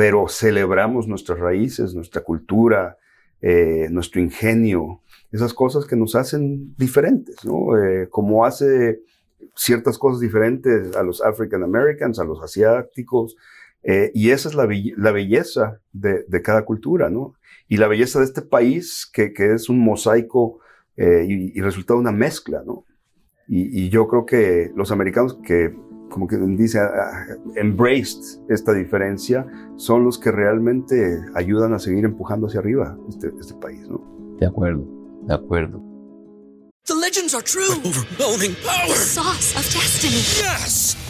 pero 0.00 0.28
celebramos 0.28 1.06
nuestras 1.06 1.38
raíces, 1.38 1.94
nuestra 1.94 2.22
cultura, 2.22 2.96
eh, 3.42 3.88
nuestro 3.90 4.22
ingenio, 4.22 5.02
esas 5.30 5.52
cosas 5.52 5.84
que 5.84 5.94
nos 5.94 6.14
hacen 6.14 6.74
diferentes, 6.78 7.44
¿no? 7.44 7.66
como 8.08 8.46
hace 8.46 9.02
ciertas 9.54 9.98
cosas 9.98 10.20
diferentes 10.20 10.96
a 10.96 11.02
los 11.02 11.20
African 11.22 11.62
Americans, 11.62 12.18
a 12.18 12.24
los 12.24 12.42
asiáticos, 12.42 13.36
y 14.14 14.30
esa 14.30 14.48
es 14.48 14.54
la, 14.54 15.12
belleza 15.12 15.80
de, 15.92 16.24
de, 16.26 16.40
cada 16.40 16.64
cultura, 16.64 17.10
¿no? 17.10 17.34
y 17.68 17.76
la 17.76 17.86
belleza 17.86 18.20
de 18.20 18.24
este 18.24 18.40
país, 18.40 19.06
que, 19.12 19.34
que 19.34 19.52
es 19.52 19.68
un 19.68 19.80
mosaico 19.80 20.60
eh, 20.96 21.24
y, 21.28 21.60
resulta 21.60 21.94
una 21.94 22.12
mezcla, 22.12 22.62
¿no? 22.66 22.84
Y, 23.46 23.88
yo 23.88 24.06
creo 24.06 24.26
que 24.26 24.70
los 24.76 24.92
americanos 24.92 25.38
que, 25.42 25.74
como 26.10 26.26
que 26.26 26.36
dice, 26.36 26.78
uh, 26.78 27.52
embraced 27.56 28.42
esta 28.50 28.74
diferencia, 28.74 29.46
son 29.76 30.04
los 30.04 30.18
que 30.18 30.30
realmente 30.30 31.18
ayudan 31.34 31.72
a 31.72 31.78
seguir 31.78 32.04
empujando 32.04 32.48
hacia 32.48 32.60
arriba 32.60 32.98
este, 33.08 33.32
este 33.40 33.54
país, 33.54 33.88
¿no? 33.88 34.36
De 34.38 34.46
acuerdo, 34.46 34.84
de 35.22 35.34
acuerdo. 35.34 35.82
The 36.84 36.94
legends 36.94 37.34
are 37.34 37.42
true. 37.42 37.80
overwhelming 37.84 38.54
power. 38.62 38.88
The 38.88 38.94
sauce 38.94 39.54
of 39.56 39.64
destiny. 39.72 40.20
Yes! 40.42 41.09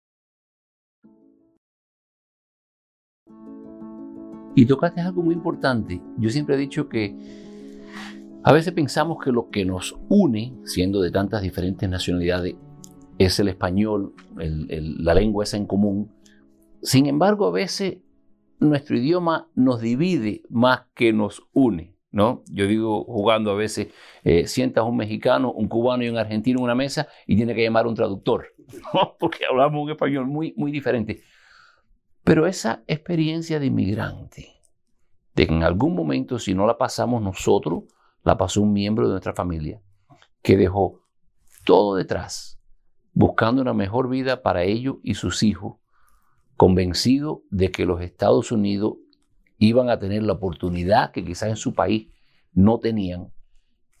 Y 4.61 4.67
tocaste 4.67 5.01
algo 5.01 5.23
muy 5.23 5.33
importante. 5.33 5.99
Yo 6.19 6.29
siempre 6.29 6.53
he 6.53 6.57
dicho 6.59 6.87
que 6.87 7.17
a 8.43 8.53
veces 8.53 8.73
pensamos 8.73 9.17
que 9.17 9.31
lo 9.31 9.49
que 9.49 9.65
nos 9.65 9.97
une, 10.07 10.55
siendo 10.65 11.01
de 11.01 11.09
tantas 11.09 11.41
diferentes 11.41 11.89
nacionalidades, 11.89 12.53
es 13.17 13.39
el 13.39 13.47
español, 13.47 14.13
la 14.35 15.15
lengua 15.15 15.45
esa 15.45 15.57
en 15.57 15.65
común. 15.65 16.11
Sin 16.83 17.07
embargo, 17.07 17.47
a 17.47 17.51
veces 17.51 18.01
nuestro 18.59 18.97
idioma 18.97 19.49
nos 19.55 19.81
divide 19.81 20.43
más 20.51 20.81
que 20.93 21.11
nos 21.11 21.41
une. 21.53 21.95
¿no? 22.11 22.43
Yo 22.51 22.67
digo 22.67 23.03
jugando 23.05 23.49
a 23.49 23.55
veces, 23.55 23.87
eh, 24.23 24.45
sientas 24.45 24.83
un 24.83 24.95
mexicano, 24.95 25.51
un 25.51 25.69
cubano 25.69 26.03
y 26.03 26.09
un 26.09 26.19
argentino 26.19 26.59
en 26.59 26.65
una 26.65 26.75
mesa 26.75 27.07
y 27.25 27.35
tiene 27.35 27.55
que 27.55 27.63
llamar 27.63 27.85
a 27.85 27.89
un 27.89 27.95
traductor, 27.95 28.45
porque 29.19 29.43
hablamos 29.49 29.81
un 29.81 29.89
español 29.89 30.27
muy, 30.27 30.53
muy 30.55 30.71
diferente. 30.71 31.23
Pero 32.23 32.45
esa 32.45 32.83
experiencia 32.87 33.59
de 33.59 33.67
inmigrante, 33.67 34.61
de 35.35 35.47
que 35.47 35.53
en 35.53 35.63
algún 35.63 35.95
momento, 35.95 36.39
si 36.39 36.53
no 36.53 36.67
la 36.67 36.77
pasamos 36.77 37.21
nosotros, 37.21 37.83
la 38.23 38.37
pasó 38.37 38.61
un 38.61 38.73
miembro 38.73 39.07
de 39.07 39.13
nuestra 39.13 39.33
familia, 39.33 39.81
que 40.41 40.57
dejó 40.57 41.01
todo 41.65 41.95
detrás, 41.95 42.59
buscando 43.13 43.61
una 43.61 43.73
mejor 43.73 44.09
vida 44.09 44.41
para 44.41 44.63
ellos 44.63 44.97
y 45.03 45.15
sus 45.15 45.43
hijos, 45.43 45.77
convencido 46.57 47.43
de 47.49 47.71
que 47.71 47.85
los 47.85 48.01
Estados 48.01 48.51
Unidos 48.51 48.97
iban 49.57 49.89
a 49.89 49.99
tener 49.99 50.23
la 50.23 50.33
oportunidad 50.33 51.11
que 51.11 51.25
quizás 51.25 51.49
en 51.49 51.55
su 51.55 51.73
país 51.73 52.09
no 52.53 52.79
tenían. 52.79 53.31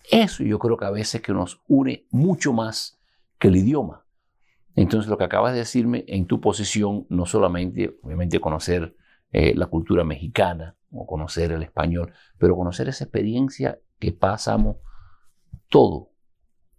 Eso 0.09 0.43
yo 0.43 0.59
creo 0.59 0.77
que 0.77 0.85
a 0.85 0.91
veces 0.91 1.21
que 1.21 1.33
nos 1.33 1.61
une 1.67 2.05
mucho 2.11 2.53
más 2.53 2.99
que 3.39 3.47
el 3.47 3.57
idioma. 3.57 4.05
Entonces, 4.75 5.09
lo 5.09 5.17
que 5.17 5.25
acabas 5.25 5.53
de 5.53 5.59
decirme 5.59 6.05
en 6.07 6.25
tu 6.25 6.39
posición, 6.39 7.05
no 7.09 7.25
solamente, 7.25 7.97
obviamente, 8.01 8.39
conocer 8.39 8.95
eh, 9.31 9.53
la 9.55 9.67
cultura 9.67 10.03
mexicana 10.03 10.75
o 10.91 11.05
conocer 11.05 11.51
el 11.51 11.63
español, 11.63 12.13
pero 12.37 12.55
conocer 12.55 12.89
esa 12.89 13.03
experiencia 13.03 13.79
que 13.99 14.11
pasamos 14.11 14.77
todo, 15.69 16.11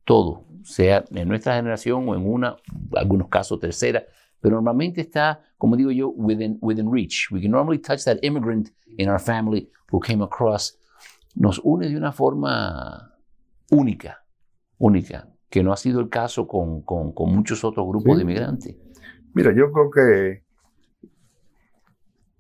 todo, 0.05 0.47
sea 0.63 1.05
en 1.11 1.29
nuestra 1.29 1.57
generación 1.57 2.09
o 2.09 2.15
en 2.15 2.27
una, 2.27 2.57
en 2.73 2.99
algunos 2.99 3.29
casos 3.29 3.59
tercera, 3.61 4.05
pero 4.41 4.57
normalmente 4.57 5.01
está, 5.01 5.41
como 5.57 5.77
digo 5.77 5.91
yo, 5.91 6.11
within, 6.11 6.59
within 6.61 6.93
reach. 6.93 7.29
We 7.31 7.41
can 7.41 7.53
normally 7.53 7.79
touch 7.79 8.05
that 8.05 8.19
immigrant 8.23 8.71
in 8.99 9.09
our 9.09 9.21
family 9.21 9.71
who 9.91 10.01
came 10.01 10.23
across. 10.23 10.79
Nos 11.35 11.61
une 11.63 11.89
de 11.89 11.97
una 11.97 12.13
forma 12.13 13.15
única, 13.71 14.25
única 14.79 15.29
que 15.53 15.63
no 15.63 15.71
ha 15.71 15.77
sido 15.77 16.01
el 16.01 16.09
caso 16.09 16.49
con, 16.49 16.81
con, 16.81 17.13
muchos 17.31 17.63
otros 17.63 17.87
grupos 17.87 18.17
de 18.17 18.23
inmigrantes. 18.23 18.75
Mira, 19.35 19.53
yo 19.53 19.71
creo 19.71 19.91
que 19.91 20.43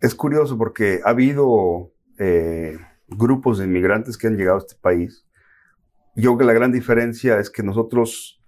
es 0.00 0.14
curioso 0.14 0.56
porque 0.56 1.00
ha 1.04 1.10
habido 1.10 1.92
eh, 2.18 2.78
grupos 3.08 3.58
de 3.58 3.66
inmigrantes 3.66 4.16
que 4.16 4.28
han 4.28 4.38
llegado 4.38 4.56
a 4.56 4.60
este 4.60 4.76
país. 4.80 5.26
Yo 6.16 6.30
creo 6.30 6.38
que 6.38 6.44
la 6.46 6.52
gran 6.54 6.72
diferencia 6.72 7.38
es 7.38 7.50
que 7.50 7.62
nosotros, 7.62 8.40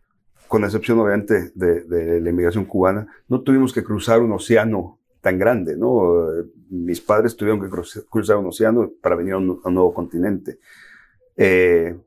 con 0.48 0.64
excepción 0.64 0.98
obviamente 0.98 1.52
de, 1.54 2.20
la 2.22 2.30
inmigración 2.30 2.64
cubana, 2.64 3.06
no 3.28 3.42
tuvimos 3.42 3.70
que 3.70 3.84
cruzar 3.84 4.22
un 4.22 4.32
océano 4.32 4.98
tan 5.20 5.38
grande, 5.38 5.76
¿no? 5.76 6.26
Mis 6.70 7.02
padres 7.02 7.36
tuvieron 7.36 7.60
que 7.60 7.68
cruzar 8.08 8.38
un 8.38 8.46
océano 8.46 8.90
para 9.02 9.14
venir 9.14 9.34
a 9.34 9.36
un, 9.36 9.60
nuevo 9.62 9.92
continente. 9.92 10.58
Eh, 11.36 11.98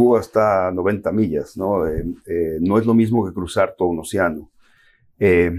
Cuba 0.00 0.18
está 0.18 0.68
a 0.68 0.70
90 0.70 1.12
millas, 1.12 1.58
¿no? 1.58 1.86
Eh, 1.86 2.06
eh, 2.24 2.56
no 2.62 2.78
es 2.78 2.86
lo 2.86 2.94
mismo 2.94 3.26
que 3.26 3.34
cruzar 3.34 3.74
todo 3.76 3.88
un 3.88 3.98
océano. 3.98 4.50
Eh, 5.18 5.52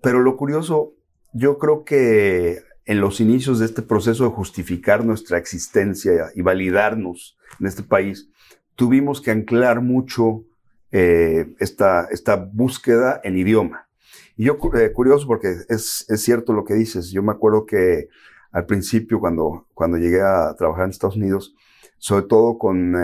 pero 0.00 0.20
lo 0.20 0.36
curioso, 0.36 0.92
yo 1.32 1.58
creo 1.58 1.84
que 1.84 2.60
en 2.84 3.00
los 3.00 3.20
inicios 3.20 3.58
de 3.58 3.66
este 3.66 3.82
proceso 3.82 4.22
de 4.22 4.30
justificar 4.30 5.04
nuestra 5.04 5.38
existencia 5.38 6.30
y 6.36 6.40
validarnos 6.40 7.36
en 7.58 7.66
este 7.66 7.82
país, 7.82 8.30
tuvimos 8.76 9.20
que 9.20 9.32
anclar 9.32 9.80
mucho 9.80 10.44
esta, 10.92 12.06
esta 12.12 12.36
búsqueda 12.36 13.20
en 13.24 13.38
idioma. 13.38 13.88
Y 14.36 14.44
yo, 14.44 14.56
curioso 14.58 15.26
porque 15.26 15.48
es, 15.68 16.06
es, 16.08 16.22
cierto 16.22 16.52
lo 16.52 16.64
que 16.64 16.74
dices, 16.74 17.10
yo 17.10 17.24
me 17.24 17.32
acuerdo 17.32 17.66
que 17.66 18.06
al 18.52 18.66
principio 18.66 19.18
cuando, 19.18 19.66
cuando 19.74 19.98
llegué 19.98 20.22
a 20.22 20.54
trabajar 20.56 20.84
en 20.84 20.90
Estados 20.90 21.16
Unidos, 21.16 21.56
sobre 21.98 22.26
todo 22.26 22.56
con 22.56 22.94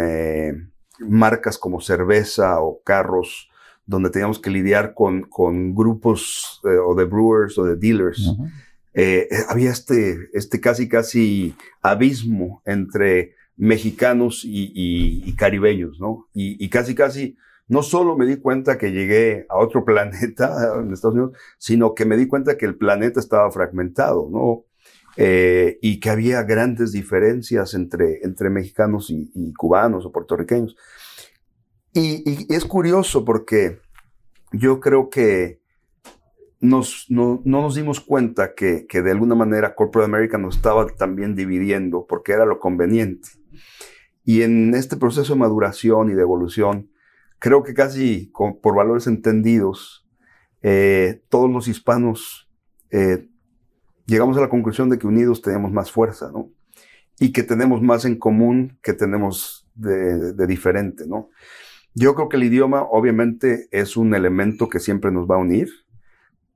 marcas 1.01 1.59
como 1.59 1.81
cerveza 1.81 2.61
o 2.61 2.81
carros, 2.83 3.51
donde 3.87 4.11
teníamos 4.11 4.39
que 4.39 4.51
lidiar 4.51 4.95
con, 4.95 5.23
con 5.23 5.75
grupos 5.75 6.61
o 6.65 6.95
de 6.95 7.05
brewers 7.05 7.57
o 7.59 7.65
de 7.65 7.77
dealers, 7.77 8.35
había 9.49 9.71
este, 9.71 10.29
este 10.33 10.61
casi, 10.61 10.89
casi 10.89 11.55
abismo 11.83 12.63
entre 12.65 13.37
mexicanos 13.57 14.45
y, 14.45 14.73
y, 14.75 15.35
caribeños, 15.35 15.99
¿no? 15.99 16.29
Y, 16.35 16.63
y, 16.63 16.69
casi, 16.69 16.95
casi, 16.95 17.37
no 17.69 17.83
solo 17.83 18.17
me 18.17 18.27
di 18.27 18.37
cuenta 18.37 18.79
que 18.79 18.93
llegué 18.93 19.47
a 19.49 19.57
otro 19.57 19.85
planeta 19.85 20.75
en 20.79 20.93
Estados 20.93 21.15
Unidos, 21.15 21.37
sino 21.59 21.95
que 21.95 22.05
me 22.05 22.17
di 22.17 22.27
cuenta 22.27 22.57
que 22.57 22.67
el 22.67 22.77
planeta 22.77 23.21
estaba 23.21 23.51
fragmentado, 23.51 24.29
¿no? 24.31 24.65
Eh, 25.19 25.79
y 25.81 25.99
que 25.99 26.11
había 26.11 26.43
grandes 26.43 26.93
diferencias 26.93 27.73
entre, 27.73 28.21
entre 28.23 28.51
mexicanos 28.51 29.11
y, 29.11 29.31
y 29.35 29.55
cubanos 29.55 30.05
o 30.05 30.13
puertorriqueños. 30.13 30.77
Y, 31.95 32.53
es 32.55 32.67
curioso 32.67 33.25
porque 33.25 33.79
yo 34.53 34.81
creo 34.81 35.09
que 35.09 35.63
nos, 36.61 37.07
no, 37.09 37.41
no, 37.45 37.63
nos 37.63 37.75
dimos 37.75 38.01
cuenta 38.01 38.55
que, 38.55 38.87
que, 38.87 39.01
de 39.01 39.13
alguna 39.13 39.35
manera 39.35 39.75
Corporate 39.75 40.11
America 40.11 40.37
nos 40.37 40.57
estaba 40.57 40.87
también 40.87 41.35
dividiendo 41.35 42.07
porque 42.07 42.33
era 42.33 42.45
lo 42.45 42.59
conveniente. 42.59 43.31
Y 44.25 44.43
en 44.43 44.75
este 44.75 44.97
proceso 44.97 45.33
de 45.33 45.41
maduración 45.41 46.11
y 46.11 46.15
de 46.15 46.23
evolución, 46.23 46.91
creo 47.39 47.63
que 47.63 47.73
casi 47.73 48.31
por 48.35 48.75
valores 48.75 49.07
entendidos, 49.07 50.07
eh, 50.63 51.23
todos 51.29 51.51
los 51.51 51.69
hispanos 51.69 52.51
eh, 52.91 53.29
llegamos 54.07 54.37
a 54.37 54.41
la 54.41 54.49
conclusión 54.49 54.89
de 54.89 54.99
que 54.99 55.07
unidos 55.07 55.43
tenemos 55.43 55.73
más 55.73 55.91
fuerza, 55.91 56.31
¿no? 56.33 56.51
Y 57.19 57.33
que 57.33 57.43
tenemos 57.43 57.83
más 57.83 58.05
en 58.05 58.19
común 58.19 58.79
que 58.83 58.93
tenemos 58.93 59.69
de, 59.75 60.47
diferente, 60.47 61.07
¿no? 61.07 61.31
Yo 61.95 62.15
creo 62.15 62.29
que 62.29 62.37
el 62.37 62.45
idioma 62.45 62.83
obviamente 62.83 63.69
es 63.71 63.97
un 63.97 64.15
elemento 64.15 64.69
que 64.69 64.81
siempre 64.81 65.11
nos 65.11 65.29
va 65.29 65.37
a 65.37 65.39
unir, 65.39 65.69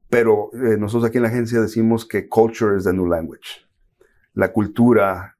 pero 0.08 0.50
eh, 0.52 0.76
nosotros 0.78 1.08
aquí 1.08 1.18
en 1.18 1.22
la 1.22 1.30
agencia 1.30 1.60
decimos 1.60 2.06
que 2.06 2.28
culture 2.28 2.76
is 2.76 2.84
the 2.84 2.92
new 2.92 3.06
language. 3.06 3.66
La 4.34 4.52
cultura, 4.52 5.36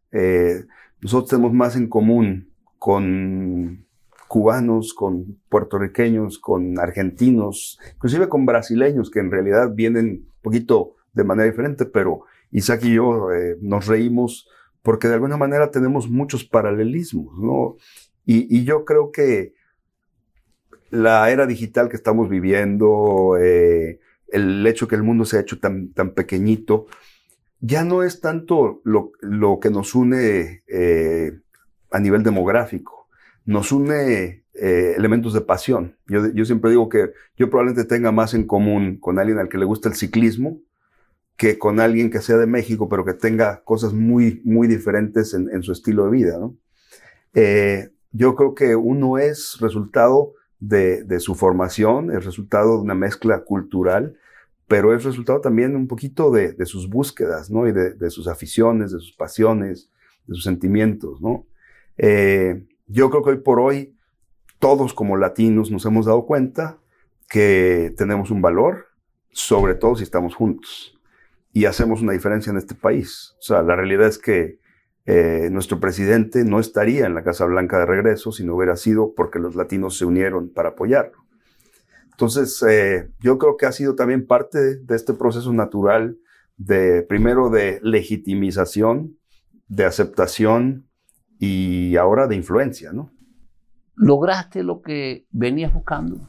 nosotros 1.01 1.31
tenemos 1.31 1.53
más 1.53 1.77
en 1.77 1.89
común 1.89 2.53
con 2.79 3.87
cubanos, 4.31 4.95
con 4.95 5.39
puertorriqueños, 5.49 6.39
con 6.39 6.79
argentinos, 6.79 7.79
inclusive 7.95 8.29
con 8.29 8.47
brasileños 8.47 9.11
que 9.11 9.19
en 9.19 9.31
realidad 9.31 9.73
vienen 9.75 10.07
un 10.07 10.41
poquito 10.41 10.95
de 11.13 11.25
manera 11.25 11.51
diferente, 11.51 11.85
pero 11.87 12.23
Isaac 12.51 12.85
y 12.85 12.95
yo 12.95 13.33
eh, 13.33 13.57
nos 13.61 13.87
reímos 13.87 14.49
porque 14.83 15.09
de 15.09 15.15
alguna 15.15 15.37
manera 15.37 15.71
tenemos 15.71 16.09
muchos 16.09 16.45
paralelismos, 16.45 17.39
¿no? 17.39 17.77
Y, 18.25 18.65
yo 18.65 18.85
creo 18.85 19.11
que 19.11 19.55
la 20.91 21.31
era 21.31 21.47
digital 21.47 21.89
que 21.89 21.97
estamos 21.97 22.29
viviendo, 22.29 23.37
eh, 23.41 23.99
el 24.29 24.65
hecho 24.67 24.87
que 24.87 24.95
el 24.95 25.03
mundo 25.03 25.25
se 25.25 25.37
ha 25.37 25.41
hecho 25.41 25.59
tan, 25.59 25.93
tan 25.93 26.15
pequeñito, 26.15 26.87
ya 27.59 27.85
no 27.85 28.03
es 28.05 28.21
tanto 28.21 28.81
lo, 28.85 29.13
lo 29.21 29.59
que 29.59 29.71
nos 29.71 29.95
une 29.95 30.63
eh, 30.69 31.41
a 31.91 31.99
nivel 31.99 32.23
demográfico, 32.23 33.09
nos 33.45 33.73
une 33.73 34.45
eh, 34.55 34.95
elementos 34.97 35.35
de 35.35 35.41
pasión. 35.41 35.97
Yo, 36.07 36.29
yo, 36.33 36.45
siempre 36.45 36.71
digo 36.71 36.89
que 36.89 37.13
yo 37.37 37.51
probablemente 37.51 37.85
tenga 37.89 38.13
más 38.13 38.35
en 38.35 38.47
común 38.47 38.99
con 38.99 39.19
alguien 39.19 39.39
al 39.39 39.49
que 39.49 39.59
le 39.59 39.65
gusta 39.65 39.89
el 39.89 39.97
ciclismo 39.97 40.61
que 41.41 41.57
con 41.57 41.81
alguien 41.81 42.11
que 42.11 42.21
sea 42.21 42.37
de 42.37 42.47
México, 42.47 42.87
pero 42.87 43.03
que 43.03 43.15
tenga 43.15 43.63
cosas 43.65 43.95
muy, 43.95 44.43
muy 44.45 44.69
diferentes 44.69 45.33
en, 45.33 45.49
en 45.49 45.63
su 45.63 45.73
estilo 45.73 46.05
de 46.05 46.11
vida. 46.11 46.39
¿no? 46.39 46.55
Eh, 47.33 47.89
yo 48.13 48.35
creo 48.35 48.55
que 48.55 48.77
uno 48.77 49.17
es 49.17 49.57
resultado 49.59 50.35
de, 50.59 51.03
de 51.03 51.19
su 51.19 51.35
formación, 51.35 52.15
es 52.15 52.27
resultado 52.27 52.77
de 52.77 52.83
una 52.83 52.95
mezcla 52.95 53.43
cultural 53.43 54.19
pero 54.69 54.95
es 54.95 55.03
resultado 55.03 55.41
también 55.41 55.75
un 55.75 55.89
poquito 55.89 56.31
de, 56.31 56.55
sus 56.65 56.89
búsquedas, 56.89 57.51
¿no? 57.51 57.67
Y 57.67 57.73
de, 57.73 58.11
sus 58.11 58.29
aficiones, 58.29 58.93
de 58.93 59.01
sus 59.01 59.17
pasiones, 59.17 59.91
de 60.29 60.35
sus 60.37 60.45
sentimientos, 60.45 61.21
¿no? 61.21 61.45
Eh, 61.99 62.69
yo 62.87 63.11
creo 63.11 63.25
que 63.25 63.31
hoy 63.31 63.39
por 63.39 63.59
hoy 63.59 63.97
todos 64.61 64.95
como 64.95 65.17
latinos 65.17 65.73
nos 65.73 65.85
hemos 65.87 66.07
dado 66.07 66.25
cuenta 66.25 66.79
que 67.29 67.93
tenemos 67.97 68.31
un 68.31 68.43
valor, 68.43 68.87
sobre 69.33 69.75
todo 69.75 69.97
si 69.97 70.05
estamos 70.05 70.37
juntos 70.37 71.00
y 71.53 71.65
hacemos 71.65 72.03
una 72.03 72.13
diferencia 72.13 72.51
en 72.51 72.57
este 72.57 72.75
país. 72.75 73.35
O 73.39 73.43
sea, 73.43 73.63
la 73.63 73.77
realidad 73.77 74.07
es 74.07 74.19
que 74.19 74.61
eh, 75.07 75.49
nuestro 75.51 75.81
presidente 75.81 76.45
no 76.45 76.61
estaría 76.61 77.07
en 77.07 77.15
la 77.15 77.25
Casa 77.25 77.45
Blanca 77.47 77.79
de 77.79 77.87
regreso 77.87 78.33
si 78.33 78.45
no 78.45 78.55
hubiera 78.55 78.77
sido 78.77 79.15
porque 79.15 79.39
los 79.39 79.57
latinos 79.57 79.99
se 79.99 80.05
unieron 80.05 80.51
para 80.51 80.71
apoyarlo. 80.71 81.19
Entonces, 82.11 82.63
eh, 82.69 83.11
yo 83.21 83.39
creo 83.39 83.57
que 83.57 83.67
ha 83.67 83.73
sido 83.73 83.95
también 83.95 84.27
parte 84.27 84.77
de, 84.77 84.95
este 84.95 85.15
proceso 85.15 85.53
natural 85.53 86.19
de, 86.59 87.03
primero, 87.03 87.49
de 87.49 87.81
legitimización, 87.83 89.17
de 89.69 89.87
aceptación 89.87 90.87
y 91.39 91.97
ahora 91.97 92.27
de 92.27 92.37
influencia, 92.37 92.93
¿no? 92.93 93.11
¿Lograste 93.97 94.63
lo 94.63 94.83
que 94.83 95.27
venías 95.31 95.73
buscando? 95.73 96.29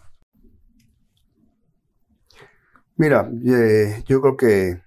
Mira, 2.95 3.29
eh, 3.45 4.03
yo 4.05 4.21
creo 4.21 4.37
que 4.37 4.81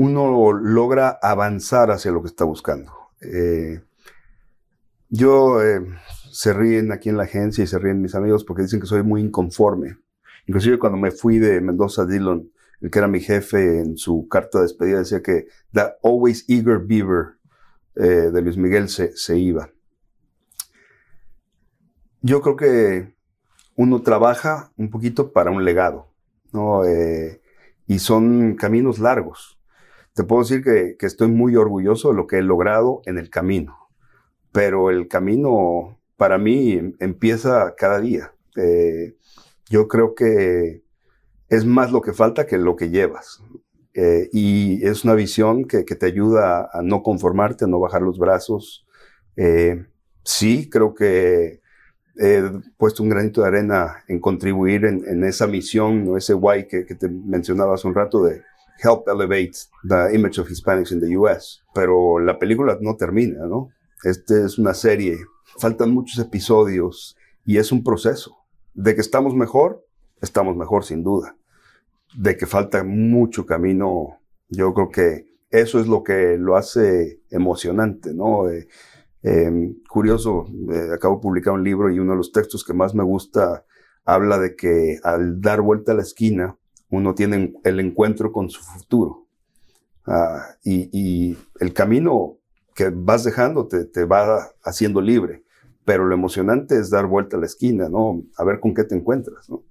uno 0.00 0.54
logra 0.54 1.18
avanzar 1.20 1.90
hacia 1.90 2.10
lo 2.10 2.22
que 2.22 2.28
está 2.28 2.44
buscando. 2.44 2.90
Eh, 3.20 3.82
yo 5.10 5.58
se 6.32 6.54
ríen 6.54 6.90
aquí 6.90 7.10
en 7.10 7.18
la 7.18 7.24
agencia 7.24 7.62
y 7.62 7.66
se 7.66 7.78
ríen 7.78 8.00
mis 8.00 8.14
amigos 8.14 8.44
porque 8.44 8.62
dicen 8.62 8.80
que 8.80 8.86
soy 8.86 9.02
muy 9.02 9.20
inconforme. 9.20 9.98
Inclusive 10.46 10.78
cuando 10.78 10.96
me 10.96 11.10
fui 11.10 11.38
de 11.38 11.60
Mendoza 11.60 12.06
Dillon, 12.06 12.50
el 12.80 12.90
que 12.90 12.98
era 12.98 13.08
mi 13.08 13.20
jefe 13.20 13.80
en 13.80 13.98
su 13.98 14.26
carta 14.26 14.56
de 14.56 14.62
despedida 14.62 15.00
decía 15.00 15.22
que 15.22 15.48
The 15.74 15.96
Always 16.02 16.46
Eager 16.48 16.78
Beaver 16.78 17.36
eh, 17.96 18.30
de 18.32 18.40
Luis 18.40 18.56
Miguel 18.56 18.88
se, 18.88 19.14
se, 19.18 19.36
iba. 19.36 19.68
Yo 22.22 22.40
creo 22.40 22.56
que 22.56 23.14
uno 23.76 24.00
trabaja 24.00 24.72
un 24.78 24.88
poquito 24.88 25.30
para 25.34 25.50
un 25.50 25.62
legado, 25.62 26.08
¿no? 26.54 26.86
Eh, 26.86 27.42
y 27.86 27.98
son 27.98 28.54
caminos 28.54 28.98
largos. 28.98 29.59
Te 30.20 30.26
puedo 30.26 30.42
decir 30.42 30.62
que, 30.62 31.06
estoy 31.06 31.28
muy 31.28 31.56
orgulloso 31.56 32.10
de 32.10 32.14
lo 32.14 32.26
que 32.26 32.36
he 32.36 32.42
logrado 32.42 33.00
en 33.06 33.16
el 33.16 33.30
camino, 33.30 33.88
pero 34.52 34.90
el 34.90 35.08
camino 35.08 35.98
para 36.18 36.36
mí 36.36 36.78
empieza 36.98 37.74
cada 37.74 38.00
día. 38.00 38.34
Eh, 38.54 39.16
yo 39.70 39.88
creo 39.88 40.14
que 40.14 40.82
es 41.48 41.64
más 41.64 41.90
lo 41.90 42.02
que 42.02 42.12
falta 42.12 42.46
que 42.46 42.58
lo 42.58 42.76
que 42.76 42.90
llevas. 42.90 43.42
Eh, 43.94 44.28
y 44.30 44.86
es 44.86 45.04
una 45.04 45.14
visión 45.14 45.64
que, 45.64 45.84
te 45.84 46.04
ayuda 46.04 46.68
a 46.70 46.82
no 46.82 47.02
conformarte, 47.02 47.64
a 47.64 47.68
no 47.68 47.80
bajar 47.80 48.02
los 48.02 48.18
brazos. 48.18 48.86
Eh, 49.36 49.86
sí, 50.22 50.68
creo 50.68 50.92
que 50.92 51.62
he 52.16 52.42
puesto 52.76 53.02
un 53.02 53.08
granito 53.08 53.40
de 53.40 53.46
arena 53.46 54.04
en 54.06 54.20
contribuir 54.20 54.84
en, 54.84 55.24
esa 55.24 55.46
misión, 55.46 56.06
o 56.08 56.18
ese 56.18 56.34
why 56.34 56.68
que, 56.68 56.84
te 56.84 57.08
mencionaba 57.08 57.76
un 57.82 57.94
rato 57.94 58.22
de 58.22 58.49
help 58.82 59.08
elevate 59.08 59.56
the 59.88 60.14
image 60.14 60.38
of 60.38 60.48
Hispanics 60.48 60.92
in 60.92 61.00
the 61.00 61.16
US. 61.18 61.62
Pero 61.74 62.18
la 62.18 62.38
película 62.38 62.78
no 62.80 62.96
termina, 62.96 63.46
¿no? 63.46 63.68
Esta 64.02 64.44
es 64.46 64.58
una 64.58 64.74
serie 64.74 65.18
faltan 65.58 65.92
muchos 65.92 66.18
episodios 66.18 67.16
y 67.44 67.58
es 67.58 67.72
un 67.72 67.82
proceso. 67.82 68.36
De 68.74 68.94
que 68.94 69.00
estamos 69.00 69.34
mejor, 69.34 69.84
estamos 70.20 70.56
mejor 70.56 70.84
sin 70.84 71.02
duda. 71.02 71.36
De 72.16 72.36
que 72.36 72.46
falta 72.46 72.84
mucho 72.84 73.46
camino, 73.46 74.20
yo 74.48 74.72
creo 74.74 74.90
que 74.90 75.26
eso 75.50 75.80
es 75.80 75.86
lo 75.86 76.02
que 76.02 76.36
lo 76.38 76.56
hace 76.56 77.20
emocionante, 77.30 78.14
¿no? 78.14 78.48
Eh, 78.48 78.68
em, 79.22 79.74
curioso, 79.88 80.46
eh, 80.72 80.90
acabo 80.94 81.16
de 81.16 81.22
publicar 81.22 81.54
un 81.54 81.64
libro 81.64 81.90
y 81.90 81.98
uno 81.98 82.12
de 82.12 82.18
los 82.18 82.32
textos 82.32 82.64
que 82.64 82.72
más 82.72 82.94
me 82.94 83.04
gusta 83.04 83.64
habla 84.04 84.38
de 84.38 84.56
que 84.56 84.98
al 85.02 85.40
dar 85.40 85.60
vuelta 85.60 85.92
a 85.92 85.94
la 85.94 86.02
esquina, 86.02 86.56
uno 86.90 87.14
tiene 87.14 87.54
el 87.64 87.80
encuentro 87.80 88.32
con 88.32 88.50
su 88.50 88.62
futuro. 88.62 89.26
Ah, 90.06 90.56
y, 90.64 91.36
el 91.60 91.72
camino 91.72 92.38
que 92.74 92.90
vas 92.92 93.24
dejando 93.24 93.66
te, 93.66 93.84
te 93.84 94.04
va 94.04 94.48
haciendo 94.62 95.00
libre 95.00 95.44
pero 95.90 96.06
lo 96.06 96.14
emocionante 96.14 96.78
es 96.78 96.88
dar 96.88 97.06
vuelta 97.06 97.36
a 97.36 97.40
la 97.40 97.46
esquina, 97.46 97.88
¿no? 97.88 98.22
A 98.36 98.44
ver 98.44 98.60
con 98.60 98.74
qué 98.74 98.84
te 98.84 98.94
encuentras, 98.94 99.50
¿no? 99.50 99.64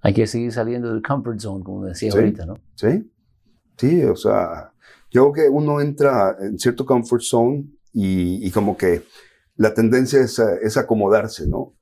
Hay 0.00 0.14
que 0.14 0.26
seguir 0.28 0.52
saliendo 0.52 0.92
del 0.92 1.02
comfort 1.02 1.40
zone, 1.40 1.64
como 1.64 1.84
decía 1.84 2.12
ahorita, 2.12 2.46
¿no? 2.46 2.54
Sí, 2.76 3.10
sí, 3.76 4.04
o 4.04 4.14
sea, 4.14 4.72
yo 5.10 5.32
creo 5.32 5.32
que 5.32 5.50
uno 5.50 5.80
entra 5.80 6.36
en 6.40 6.58
cierto 6.60 6.86
comfort 6.86 7.22
zone 7.22 7.64
y, 7.92 8.48
como 8.52 8.76
que 8.76 9.02
la 9.56 9.74
tendencia 9.74 10.20
es, 10.20 10.76
acomodarse, 10.76 11.48
¿no? 11.48 11.74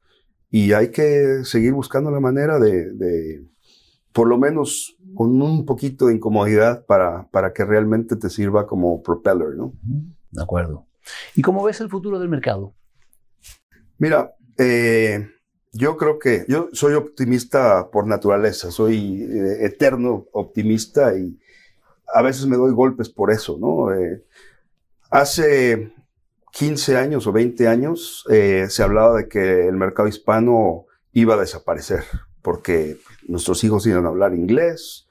Y 0.51 0.73
hay 0.73 0.91
que 0.91 1.41
seguir 1.45 1.75
buscando 1.75 2.11
la 2.11 2.21
manera 2.21 2.59
de, 2.59 3.45
por 4.17 4.29
lo 4.29 4.39
menos 4.39 4.97
con 5.15 5.43
un 5.43 5.67
poquito 5.67 6.07
de 6.07 6.15
incomodidad 6.15 6.87
para, 6.87 7.29
para 7.29 7.53
que 7.53 7.67
realmente 7.67 8.17
te 8.17 8.31
sirva 8.31 8.67
como 8.67 9.03
propeller, 9.03 9.57
¿no? 9.57 9.75
De 10.31 10.43
acuerdo. 10.43 10.87
¿Y 11.35 11.43
cómo 11.43 11.63
ves 11.63 11.83
el 11.83 11.91
futuro 11.91 12.19
del 12.19 12.31
mercado? 12.31 12.73
Mira, 13.99 14.35
eh, 14.57 15.29
yo 15.71 15.99
creo 15.99 16.19
que 16.19 16.47
yo 16.49 16.71
soy 16.73 16.95
optimista 16.95 17.91
por 17.91 18.07
naturaleza, 18.07 18.71
soy 18.71 19.23
eh, 19.23 19.67
eterno 19.67 20.25
optimista 20.33 21.15
y 21.15 21.39
a 22.15 22.23
veces 22.23 22.47
me 22.47 22.57
doy 22.57 22.73
golpes 22.73 23.11
por 23.11 23.31
eso, 23.31 23.59
¿no? 23.61 23.93
Eh, 23.93 24.25
hace 25.11 25.93
15 26.53 26.97
años 26.97 27.27
o 27.27 27.33
20 27.33 27.69
años 27.69 28.25
se 28.27 28.83
hablaba 28.83 29.19
de 29.19 29.29
que 29.29 29.69
el 29.69 29.77
mercado 29.77 30.09
hispano 30.09 30.87
iba 31.13 31.35
a 31.35 31.41
desaparecer 31.41 32.03
porque 32.47 32.97
nuestros 33.29 33.63
hijos 33.65 33.87
iban 33.87 34.05
a 34.07 34.09
hablar 34.09 34.35
inglés 34.35 35.09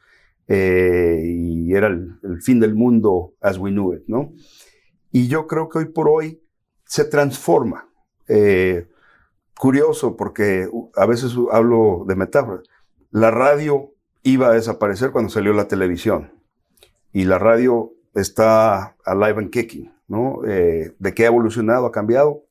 y 0.47 1.73
era 1.73 1.87
el, 1.87 2.19
el, 2.23 2.41
fin 2.41 2.59
del 2.59 2.75
mundo 2.75 3.33
as 3.41 3.57
we 3.57 3.71
knew 3.71 3.93
it, 3.93 4.03
¿no? 4.07 4.33
Y 5.11 5.27
yo 5.27 5.47
creo 5.47 5.69
que 5.69 5.79
hoy 5.79 5.85
por 5.85 6.09
hoy 6.09 6.41
se 6.85 7.05
transforma. 7.05 7.89
Eh, 8.27 8.87
curioso 9.57 10.17
porque 10.17 10.67
a 10.95 11.05
veces 11.05 11.33
hablo 11.51 12.05
de 12.07 12.15
metáfora. 12.15 12.61
La 13.11 13.31
radio 13.31 13.93
iba 14.23 14.47
a 14.49 14.53
desaparecer 14.53 15.11
cuando 15.11 15.29
salió 15.29 15.53
la 15.53 15.67
televisión 15.67 16.33
y 17.13 17.23
la 17.23 17.39
radio 17.39 17.93
está 18.13 18.97
alive 19.05 19.39
and 19.39 19.51
kicking, 19.51 19.93
¿no? 20.07 20.41
Eh, 20.45 20.93
¿De 20.99 21.13
qué 21.13 21.23
ha 21.23 21.27
evolucionado? 21.27 21.85
¿Ha 21.85 21.91
cambiado? 21.91 22.43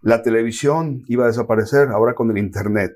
La 0.00 0.22
televisión 0.22 1.04
iba 1.08 1.24
a 1.24 1.28
desaparecer 1.28 1.88
ahora 1.88 2.14
con 2.14 2.30
el 2.30 2.38
Internet. 2.38 2.92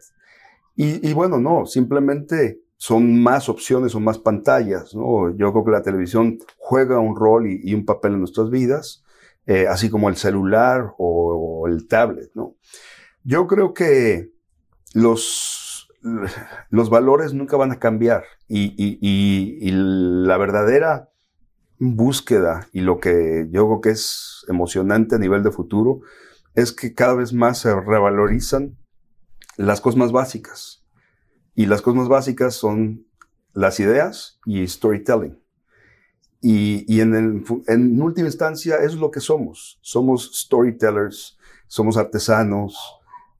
Y, 0.74 1.12
bueno, 1.12 1.38
no, 1.38 1.66
simplemente 1.66 2.60
son 2.76 3.22
más 3.22 3.48
opciones 3.48 3.94
o 3.94 4.00
más 4.00 4.18
pantallas, 4.18 4.94
¿no? 4.94 5.30
Yo 5.36 5.52
creo 5.52 5.64
que 5.64 5.70
la 5.70 5.82
televisión 5.82 6.38
juega 6.58 6.98
un 6.98 7.14
rol 7.14 7.46
y, 7.46 7.74
un 7.74 7.84
papel 7.84 8.14
en 8.14 8.20
nuestras 8.20 8.50
vidas, 8.50 9.04
eh, 9.46 9.66
así 9.68 9.90
como 9.90 10.08
el 10.08 10.16
celular 10.16 10.94
o, 10.98 11.62
o 11.62 11.68
el 11.68 11.86
tablet, 11.86 12.30
¿no? 12.34 12.56
Yo 13.22 13.46
creo 13.46 13.74
que 13.74 14.32
los, 14.94 15.88
los 16.70 16.90
valores 16.90 17.34
nunca 17.34 17.56
van 17.56 17.72
a 17.72 17.78
cambiar 17.78 18.24
y, 18.48 19.70
la 19.72 20.36
verdadera 20.36 21.10
búsqueda 21.78 22.68
y 22.72 22.80
lo 22.80 23.00
que 23.00 23.48
yo 23.50 23.66
creo 23.66 23.80
que 23.80 23.90
es 23.90 24.44
emocionante 24.48 25.16
a 25.16 25.18
nivel 25.18 25.42
de 25.42 25.50
futuro 25.50 26.00
es 26.54 26.72
que 26.72 26.94
cada 26.94 27.14
vez 27.14 27.32
más 27.32 27.58
se 27.58 27.74
revalorizan 27.74 28.76
las 29.56 29.80
cosas 29.80 29.98
más 29.98 30.12
básicas. 30.12 30.84
Y 31.54 31.66
las 31.66 31.82
cosas 31.82 31.98
más 31.98 32.08
básicas 32.08 32.54
son 32.54 33.06
las 33.52 33.78
ideas 33.80 34.40
y 34.46 34.66
storytelling. 34.66 35.38
Y, 36.40 37.00
en, 37.00 37.44
en 37.68 38.02
última 38.02 38.26
instancia 38.26 38.76
es 38.76 38.94
lo 38.94 39.10
que 39.10 39.20
somos. 39.20 39.78
Somos 39.80 40.32
storytellers, 40.34 41.38
somos 41.68 41.96
artesanos, 41.96 42.76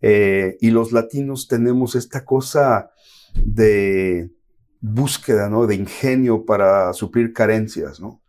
eh, 0.02 0.58
y 0.60 0.70
los 0.70 0.90
latinos 0.90 1.46
tenemos 1.46 1.94
esta 1.94 2.24
cosa 2.24 2.90
de 3.34 4.32
búsqueda, 4.80 5.48
¿no? 5.48 5.66
De 5.66 5.76
ingenio 5.76 6.44
para 6.44 6.92
suplir 6.92 7.32
carencias, 7.32 8.00
¿no? 8.00 8.20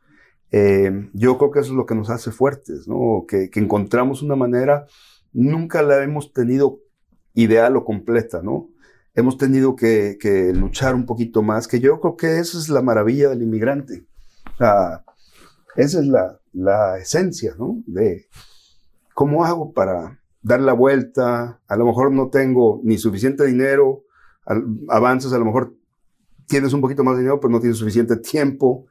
Eh, 0.51 1.09
yo 1.13 1.39
creo 1.39 1.49
que 1.49 1.59
eso 1.59 1.71
es 1.71 1.75
lo 1.75 1.87
que 1.87 1.95
nos 1.95 2.11
hace 2.11 2.31
fuertes, 2.31 2.87
¿no? 2.87 3.25
Que, 3.27 3.49
encontramos 3.55 4.21
una 4.21 4.35
manera, 4.35 4.85
nunca 5.33 5.81
la 5.81 6.03
hemos 6.03 6.31
tenido 6.31 6.79
ideal 7.33 7.75
o 7.75 7.85
completa, 7.85 8.41
¿no? 8.41 8.69
Hemos 9.15 9.37
tenido 9.37 9.75
que, 9.75 10.17
luchar 10.55 10.95
un 10.95 11.05
poquito 11.05 11.41
más, 11.41 11.67
que 11.67 11.79
yo 11.79 11.99
creo 11.99 12.17
que 12.17 12.39
esa 12.39 12.57
es 12.57 12.69
la 12.69 12.81
maravilla 12.81 13.29
del 13.29 13.43
inmigrante. 13.43 14.05
esa 15.75 15.99
es 15.99 16.07
la, 16.53 16.97
esencia, 16.97 17.55
¿no? 17.57 17.81
De 17.85 18.27
cómo 19.13 19.45
hago 19.45 19.73
para 19.73 20.19
dar 20.41 20.59
la 20.61 20.73
vuelta, 20.73 21.61
a 21.67 21.75
lo 21.75 21.85
mejor 21.85 22.11
no 22.11 22.29
tengo 22.29 22.81
ni 22.83 22.97
suficiente 22.97 23.45
dinero, 23.45 24.03
avanzas, 24.89 25.33
a 25.33 25.37
lo 25.37 25.45
mejor 25.45 25.75
tienes 26.47 26.73
un 26.73 26.81
poquito 26.81 27.03
más 27.03 27.15
de 27.15 27.21
dinero, 27.21 27.39
pero 27.39 27.51
no 27.51 27.59
tienes 27.59 27.77
suficiente 27.77 28.17
tiempo. 28.17 28.85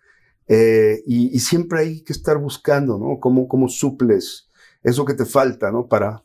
Eh, 0.48 1.02
y, 1.06 1.38
siempre 1.38 1.80
hay 1.80 2.02
que 2.02 2.12
estar 2.12 2.38
buscando, 2.38 2.98
¿no? 2.98 3.20
Cómo, 3.20 3.46
cómo 3.48 3.68
suples 3.68 4.48
eso 4.82 5.04
que 5.04 5.14
te 5.14 5.24
falta, 5.24 5.70
¿no? 5.70 5.86
Para, 5.86 6.24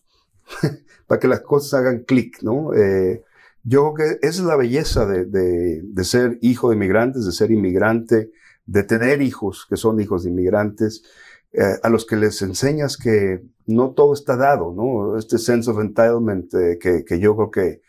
para 1.08 1.20
que 1.20 1.28
las 1.28 1.42
cosas 1.42 1.80
hagan 1.80 2.04
clic, 2.04 2.42
¿no? 2.42 2.74
Eh, 2.74 3.24
yo 3.70 3.94
creo 3.94 4.20
que 4.22 4.28
esa 4.28 4.42
es 4.42 4.48
la 4.48 4.56
belleza 4.56 5.06
de, 5.06 5.84
ser 6.04 6.38
hijo 6.42 6.70
de 6.70 6.76
inmigrantes, 6.78 7.26
de 7.26 7.34
ser 7.34 7.52
inmigrante, 7.52 8.32
de 8.66 8.84
tener 8.84 9.22
hijos 9.22 9.66
que 9.70 9.76
son 9.76 10.00
hijos 10.00 10.24
de 10.24 10.30
inmigrantes, 10.30 11.04
eh, 11.52 11.76
a 11.84 11.90
los 11.90 12.06
que 12.06 12.16
les 12.16 12.42
enseñas 12.42 12.96
que 12.96 13.44
no 13.66 13.92
todo 13.92 14.14
está 14.14 14.38
dado, 14.38 14.74
¿no? 14.74 15.18
Este 15.18 15.38
sense 15.38 15.70
of 15.70 15.80
entitlement 15.82 16.54
eh, 16.54 16.78
que, 16.80 17.04
que, 17.04 17.20
yo 17.20 17.36
creo 17.36 17.52
que 17.52 17.82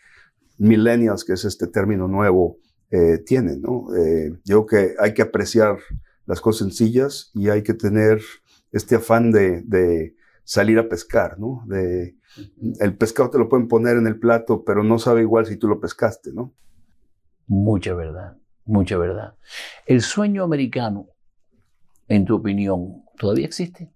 millennials, 0.57 1.23
que 1.23 1.33
es 1.33 1.45
este 1.45 1.67
término 1.67 2.09
nuevo, 2.09 2.57
eh, 2.91 3.19
tienen, 3.19 3.61
¿no? 3.61 3.87
yo 4.43 4.65
creo 4.65 4.65
que 4.65 4.95
hay 4.99 5.13
que 5.13 5.21
apreciar 5.21 5.77
las 6.25 6.41
cosas 6.41 6.67
sencillas 6.67 7.31
y 7.35 7.49
hay 7.49 7.61
que 7.61 7.75
tener 7.75 8.19
este 8.71 8.95
afán 8.95 9.31
de, 9.31 9.61
de 9.61 10.15
salir 10.43 10.77
a 10.77 10.89
pescar, 10.89 11.39
¿no? 11.39 11.63
De, 11.67 12.18
el 12.79 12.97
pescado 12.97 13.29
te 13.29 13.37
lo 13.37 13.49
pueden 13.49 13.67
poner 13.67 13.97
en 13.97 14.07
el 14.07 14.19
plato, 14.19 14.63
pero 14.63 14.83
no 14.83 14.99
sabe 14.99 15.21
igual 15.21 15.45
si 15.45 15.57
tú 15.57 15.67
lo 15.67 15.79
pescaste, 15.79 16.31
¿no? 16.33 16.53
Mucha 17.47 17.93
verdad, 17.93 18.37
mucha 18.65 18.97
verdad. 18.97 19.35
El 19.85 20.01
sueño 20.01 20.43
americano, 20.43 21.07
en 22.07 22.25
tu 22.25 22.35
opinión, 22.35 23.03
todavía 23.17 23.45
existe? 23.45 23.91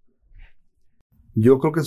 Yo 1.35 1.59
creo 1.59 1.73
que 1.73 1.81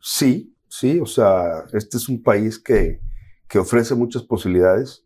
sí, 0.00 0.54
sí, 0.68 1.00
o 1.00 1.06
sea, 1.06 1.64
este 1.72 1.96
es 1.96 2.08
un 2.08 2.22
país 2.22 2.58
que, 2.58 3.00
que 3.48 3.58
ofrece 3.58 3.94
muchas 3.94 4.22
posibilidades. 4.22 5.04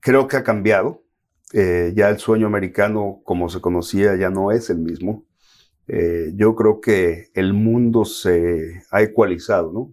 Creo 0.00 0.26
que 0.26 0.36
ha 0.36 0.42
cambiado. 0.42 1.04
Eh, 1.52 1.92
ya 1.94 2.08
el 2.08 2.18
sueño 2.18 2.46
americano, 2.46 3.20
como 3.24 3.48
se 3.48 3.60
conocía, 3.60 4.16
ya 4.16 4.30
no 4.30 4.50
es 4.50 4.70
el 4.70 4.78
mismo. 4.78 5.26
Eh, 5.86 6.32
yo 6.34 6.54
creo 6.54 6.80
que 6.80 7.30
el 7.34 7.52
mundo 7.52 8.04
se 8.04 8.82
ha 8.90 9.02
ecualizado, 9.02 9.72
¿no? 9.72 9.92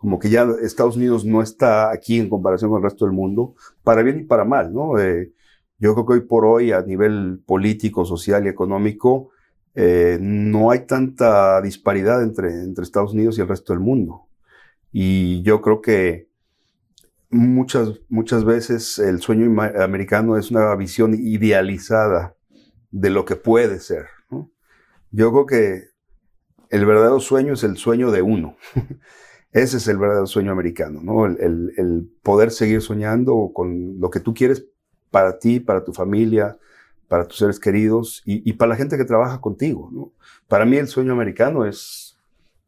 Como 0.00 0.18
que 0.18 0.30
ya 0.30 0.48
Estados 0.62 0.96
Unidos 0.96 1.26
no 1.26 1.42
está 1.42 1.92
aquí 1.92 2.18
en 2.18 2.30
comparación 2.30 2.70
con 2.70 2.78
el 2.78 2.84
resto 2.84 3.04
del 3.04 3.12
mundo, 3.12 3.54
para 3.84 4.02
bien 4.02 4.20
y 4.20 4.24
para 4.24 4.46
mal, 4.46 4.72
¿no? 4.72 4.98
Eh, 4.98 5.32
yo 5.78 5.92
creo 5.92 6.06
que 6.06 6.12
hoy 6.14 6.20
por 6.20 6.46
hoy, 6.46 6.72
a 6.72 6.80
nivel 6.80 7.42
político, 7.44 8.06
social 8.06 8.46
y 8.46 8.48
económico, 8.48 9.30
eh, 9.74 10.18
no 10.18 10.70
hay 10.70 10.86
tanta 10.86 11.60
disparidad 11.60 12.22
entre, 12.22 12.48
entre 12.48 12.82
Estados 12.82 13.12
Unidos 13.12 13.36
y 13.36 13.42
el 13.42 13.48
resto 13.48 13.74
del 13.74 13.80
mundo. 13.80 14.26
Y 14.90 15.42
yo 15.42 15.60
creo 15.60 15.82
que 15.82 16.30
muchas, 17.28 18.00
muchas 18.08 18.44
veces 18.44 18.98
el 18.98 19.20
sueño 19.20 19.46
americano 19.80 20.38
es 20.38 20.50
una 20.50 20.74
visión 20.76 21.14
idealizada 21.14 22.34
de 22.90 23.10
lo 23.10 23.26
que 23.26 23.36
puede 23.36 23.80
ser. 23.80 24.06
Yo 25.12 25.30
creo 25.32 25.46
que 25.46 25.90
el 26.70 26.86
verdadero 26.86 27.20
sueño 27.20 27.54
es 27.54 27.64
el 27.64 27.76
sueño 27.76 28.10
de 28.10 28.22
uno. 28.22 28.56
Ese 29.52 29.78
es 29.78 29.88
el 29.88 29.98
verdadero 29.98 30.26
sueño 30.26 30.52
americano, 30.52 31.00
¿no? 31.02 31.26
El, 31.26 32.12
poder 32.22 32.52
seguir 32.52 32.82
soñando 32.82 33.50
con 33.52 33.98
lo 33.98 34.10
que 34.10 34.20
tú 34.20 34.32
quieres 34.32 34.64
para 35.10 35.38
ti, 35.38 35.58
para 35.58 35.82
tu 35.84 35.92
familia, 35.92 36.56
para 37.08 37.26
tus 37.26 37.38
seres 37.38 37.58
queridos 37.58 38.22
y, 38.24 38.52
para 38.52 38.70
la 38.70 38.76
gente 38.76 38.96
que 38.96 39.04
trabaja 39.04 39.40
contigo. 39.40 40.12
Para 40.46 40.64
mí 40.64 40.76
el 40.76 40.86
sueño 40.86 41.12
americano 41.12 41.64
es 41.66 42.16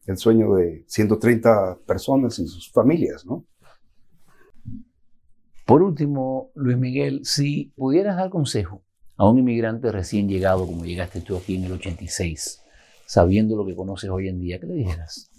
el 0.07 0.17
sueño 0.17 0.55
de 0.55 0.85
130 0.89 1.79
personas 1.87 2.41
y 2.41 2.49
sus 2.49 2.73
familias. 2.73 3.25
¿no? 3.25 3.45
Por 5.65 5.85
último, 5.85 6.51
Luis 6.57 6.77
Miguel, 6.77 7.21
si 7.25 7.73
pudieras 7.77 8.17
dar 8.17 8.31
consejo 8.31 8.83
a 9.17 9.29
un 9.29 9.39
inmigrante 9.39 9.93
recién 9.93 10.29
llegado, 10.29 10.67
como 10.67 10.85
llegaste 10.85 11.21
tú 11.21 11.37
aquí 11.37 11.55
en 11.55 11.65
el 11.65 11.73
86, 11.73 12.65
sabiendo 13.07 13.57
lo 13.57 13.65
que 13.65 13.77
conoces 13.77 14.11
hoy 14.11 14.27
en 14.27 14.41
día, 14.41 14.59
¿qué 14.59 14.67
le 14.67 14.75
dijeras? 14.75 15.32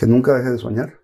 Que 0.00 0.06
nunca 0.06 0.32
deje 0.32 0.52
de 0.52 0.56
soñar. 0.56 0.98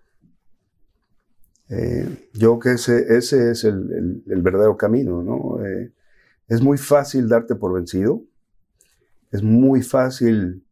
Eh, 1.69 2.29
yo 2.33 2.57
que 2.57 2.71
ese, 2.71 3.15
ese 3.15 3.51
es 3.51 3.63
el, 3.63 4.23
el, 4.25 4.41
verdadero 4.41 4.75
camino, 4.75 5.21
¿no? 5.21 5.63
Eh, 5.63 5.93
es 6.47 6.61
muy 6.63 6.79
fácil 6.79 7.29
darte 7.29 7.53
por 7.53 7.75
vencido, 7.75 8.23
es 9.29 9.43
muy 9.43 9.83
fácil 9.83 10.65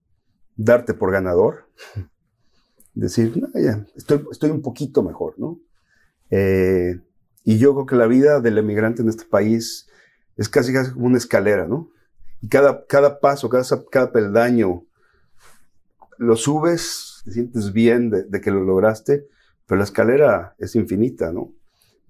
darte 0.56 0.96
por 0.96 1.12
ganador, 1.12 1.70
decir, 2.96 3.32
ya, 3.54 3.86
estoy, 3.96 4.26
estoy, 4.32 4.50
un 4.50 4.64
poquito 4.64 5.04
mejor, 5.04 5.36
¿no? 5.38 5.60
Eh, 6.32 7.00
y 7.44 7.60
yo 7.60 7.76
creo 7.76 7.86
que 7.86 7.96
la 7.96 8.08
vida 8.08 8.40
del 8.40 8.58
emigrante 8.58 9.04
en 9.04 9.10
este 9.10 9.26
país 9.26 9.88
es 10.36 10.50
casi, 10.50 10.74
casi 10.74 10.94
como 10.94 11.06
una 11.06 11.20
escalera, 11.20 11.68
¿no? 11.68 11.92
Y 12.42 12.48
cada, 12.48 12.88
cada 12.88 13.20
paso, 13.20 13.50
cada, 13.50 13.66
cada 13.92 14.12
peldaño, 14.12 14.84
lo 16.18 16.36
subes 16.36 17.15
te 17.26 17.32
sientes 17.32 17.74
bien 17.74 18.12
de, 18.12 18.40
que 18.40 18.52
lo 18.52 18.64
lograste, 18.64 19.28
pero 19.66 19.80
la 19.80 19.84
escalera 19.84 20.56
es 20.60 20.76
infinita, 20.76 21.32
¿no? 21.34 21.54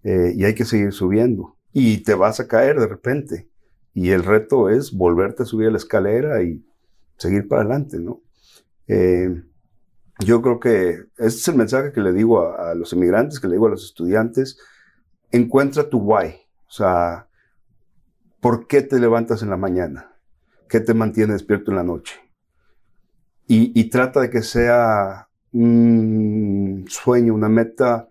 Eh, 0.03 0.34
y 0.36 0.43
hay 0.43 0.53
que 0.53 0.66
seguir 0.66 0.91
subiendo. 0.91 1.55
Y 1.72 2.03
te 2.03 2.13
vas 2.13 2.41
a 2.41 2.47
caer 2.47 2.80
de 2.80 2.88
repente. 2.88 3.49
Y 3.93 4.09
el 4.09 4.24
reto 4.24 4.70
es 4.70 4.91
volverte 4.91 5.43
a 5.43 5.45
subir 5.45 5.70
a 5.70 5.72
la 5.72 5.78
escalera 5.78 6.43
y 6.43 6.63
seguir 7.18 7.47
para 7.47 7.61
adelante, 7.61 7.97
¿no? 7.97 8.22
Eh, 8.88 9.41
yo 10.20 10.41
creo 10.41 10.59
que 10.59 11.05
ese 11.18 11.38
es 11.38 11.47
el 11.47 11.55
mensaje 11.55 11.93
que 11.93 12.01
le 12.01 12.11
digo 12.11 12.41
a, 12.41 12.72
a, 12.72 12.76
los 12.76 12.91
inmigrantes, 12.91 13.39
que 13.39 13.47
le 13.47 13.53
digo 13.53 13.68
a 13.68 13.72
los 13.72 13.86
estudiantes. 13.86 14.59
Encuentra 15.32 15.89
tu 15.89 15.99
why. 15.99 16.36
O 16.68 16.72
sea, 16.72 17.30
¿por 18.41 18.68
qué 18.68 18.82
te 18.82 18.99
levantas 18.99 19.41
en 19.43 19.49
la 19.49 19.57
mañana? 19.57 20.13
¿Qué 20.68 20.82
te 20.82 20.93
mantiene 20.93 21.34
despierto 21.34 21.72
en 21.72 21.78
la 21.78 21.84
noche? 21.84 22.25
Y, 23.48 23.89
trata 23.89 24.22
de 24.22 24.30
que 24.30 24.41
sea 24.41 25.28
un 25.52 26.86
sueño, 26.88 27.34
una 27.34 27.50
meta 27.50 28.10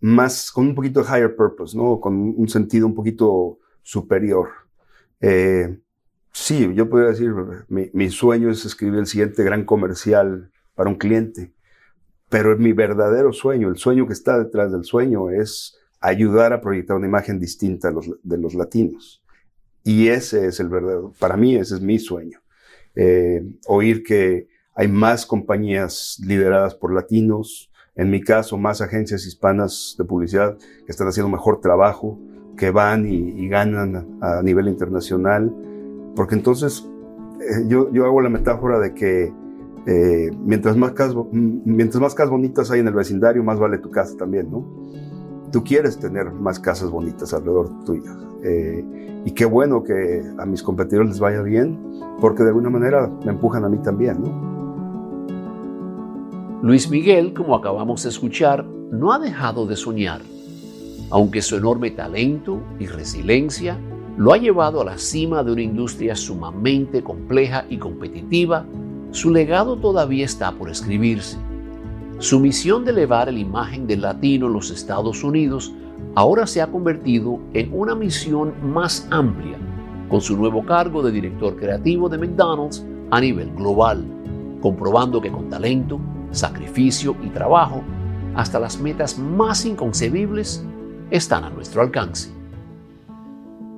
más, 0.00 0.52
con 0.52 0.68
un 0.68 0.74
poquito 0.74 1.02
de 1.02 1.08
higher 1.08 1.34
purpose, 1.34 1.76
¿no? 1.76 2.00
Con 2.00 2.34
un 2.36 2.48
sentido 2.48 2.86
un 2.86 2.94
poquito 2.94 3.58
superior. 3.82 4.48
Eh, 5.20 5.78
sí, 6.32 6.72
yo 6.74 6.88
podría 6.88 7.10
decir, 7.10 7.32
mi, 7.68 7.90
mi, 7.92 8.10
sueño 8.10 8.50
es 8.50 8.64
escribir 8.64 9.00
el 9.00 9.06
siguiente 9.06 9.42
gran 9.42 9.64
comercial 9.64 10.52
para 10.74 10.88
un 10.88 10.96
cliente, 10.96 11.52
pero 12.28 12.56
mi 12.56 12.72
verdadero 12.72 13.32
sueño, 13.32 13.68
el 13.68 13.76
sueño 13.76 14.06
que 14.06 14.12
está 14.12 14.38
detrás 14.38 14.72
del 14.72 14.84
sueño 14.84 15.30
es 15.30 15.76
ayudar 16.00 16.52
a 16.52 16.60
proyectar 16.60 16.96
una 16.96 17.06
imagen 17.06 17.38
distinta 17.38 17.92
de 18.22 18.38
los 18.38 18.54
latinos. 18.54 19.22
Y 19.82 20.08
ese 20.08 20.46
es 20.46 20.60
el 20.60 20.68
verdadero, 20.68 21.12
para 21.18 21.36
mí 21.36 21.56
ese 21.56 21.74
es 21.74 21.80
mi 21.80 21.98
sueño. 21.98 22.40
Eh, 22.94 23.42
oír 23.66 24.02
que 24.02 24.48
hay 24.80 24.88
más 24.88 25.26
compañías 25.26 26.18
lideradas 26.24 26.74
por 26.74 26.94
latinos, 26.94 27.70
en 27.96 28.08
mi 28.08 28.22
caso, 28.22 28.56
más 28.56 28.80
agencias 28.80 29.26
hispanas 29.26 29.94
de 29.98 30.06
publicidad 30.06 30.56
que 30.56 30.90
están 30.90 31.06
haciendo 31.06 31.28
mejor 31.28 31.60
trabajo, 31.60 32.18
que 32.56 32.70
van 32.70 33.04
y, 33.06 33.46
ganan 33.46 34.18
a, 34.22 34.40
nivel 34.42 34.68
internacional, 34.68 35.54
porque 36.16 36.34
entonces 36.34 36.88
eh, 37.42 37.66
yo, 37.68 37.92
yo, 37.92 38.06
hago 38.06 38.22
la 38.22 38.30
metáfora 38.30 38.78
de 38.78 38.94
que 38.94 39.30
eh, 39.86 40.30
mientras, 40.46 40.78
más 40.78 40.92
casas, 40.92 41.14
mientras 41.30 42.00
más 42.00 42.14
casas 42.14 42.30
bonitas 42.30 42.70
hay 42.70 42.80
en 42.80 42.88
el 42.88 42.94
vecindario, 42.94 43.44
más 43.44 43.58
vale 43.58 43.76
tu 43.76 43.90
casa 43.90 44.16
también, 44.16 44.50
¿no? 44.50 44.64
Tú 45.52 45.62
quieres 45.62 45.98
tener 45.98 46.32
más 46.32 46.58
casas 46.58 46.88
bonitas 46.88 47.34
alrededor 47.34 47.84
tuyo. 47.84 48.12
Eh, 48.42 49.22
y 49.26 49.32
qué 49.32 49.44
bueno 49.44 49.82
que 49.82 50.24
a 50.38 50.46
mis 50.46 50.62
competidores 50.62 51.10
les 51.10 51.20
vaya 51.20 51.42
bien, 51.42 51.78
porque 52.18 52.44
de 52.44 52.48
alguna 52.48 52.70
manera 52.70 53.10
me 53.26 53.32
empujan 53.32 53.62
a 53.66 53.68
mí 53.68 53.76
también, 53.82 54.22
¿no? 54.22 54.59
Luis 56.62 56.90
Miguel, 56.90 57.32
como 57.32 57.56
acabamos 57.56 58.02
de 58.02 58.10
escuchar, 58.10 58.66
no 58.66 59.12
ha 59.12 59.18
dejado 59.18 59.64
de 59.64 59.76
soñar, 59.76 60.20
aunque 61.08 61.40
su 61.40 61.56
enorme 61.56 61.90
talento 61.90 62.60
y 62.78 62.86
resiliencia 62.86 63.78
lo 64.18 64.34
ha 64.34 64.36
llevado 64.36 64.82
a 64.82 64.84
la 64.84 64.98
cima 64.98 65.42
de 65.42 65.52
una 65.52 65.62
industria 65.62 66.14
sumamente 66.14 67.02
compleja 67.02 67.64
y 67.70 67.78
competitiva, 67.78 68.66
su 69.10 69.30
legado 69.30 69.76
todavía 69.76 70.26
está 70.26 70.52
por 70.52 70.68
escribirse. 70.68 71.38
Su 72.18 72.38
misión 72.38 72.84
de 72.84 72.90
elevar 72.90 73.32
la 73.32 73.40
imagen 73.40 73.86
del 73.86 74.02
latino 74.02 74.46
en 74.48 74.52
los 74.52 74.70
Estados 74.70 75.24
Unidos 75.24 75.72
ahora 76.14 76.46
se 76.46 76.60
ha 76.60 76.66
convertido 76.66 77.40
en 77.54 77.72
una 77.72 77.94
misión 77.94 78.52
más 78.62 79.08
amplia, 79.10 79.56
con 80.10 80.20
su 80.20 80.36
nuevo 80.36 80.62
cargo 80.66 81.02
de 81.02 81.10
director 81.10 81.56
creativo 81.56 82.10
de 82.10 82.18
McDonald's 82.18 82.84
a 83.10 83.18
nivel 83.18 83.50
global, 83.54 84.04
comprobando 84.60 85.22
que 85.22 85.32
con 85.32 85.48
talento, 85.48 85.98
sacrificio 86.30 87.16
y 87.22 87.28
trabajo, 87.28 87.82
hasta 88.34 88.60
las 88.60 88.80
metas 88.80 89.18
más 89.18 89.64
inconcebibles 89.64 90.64
están 91.10 91.44
a 91.44 91.50
nuestro 91.50 91.82
alcance. 91.82 92.30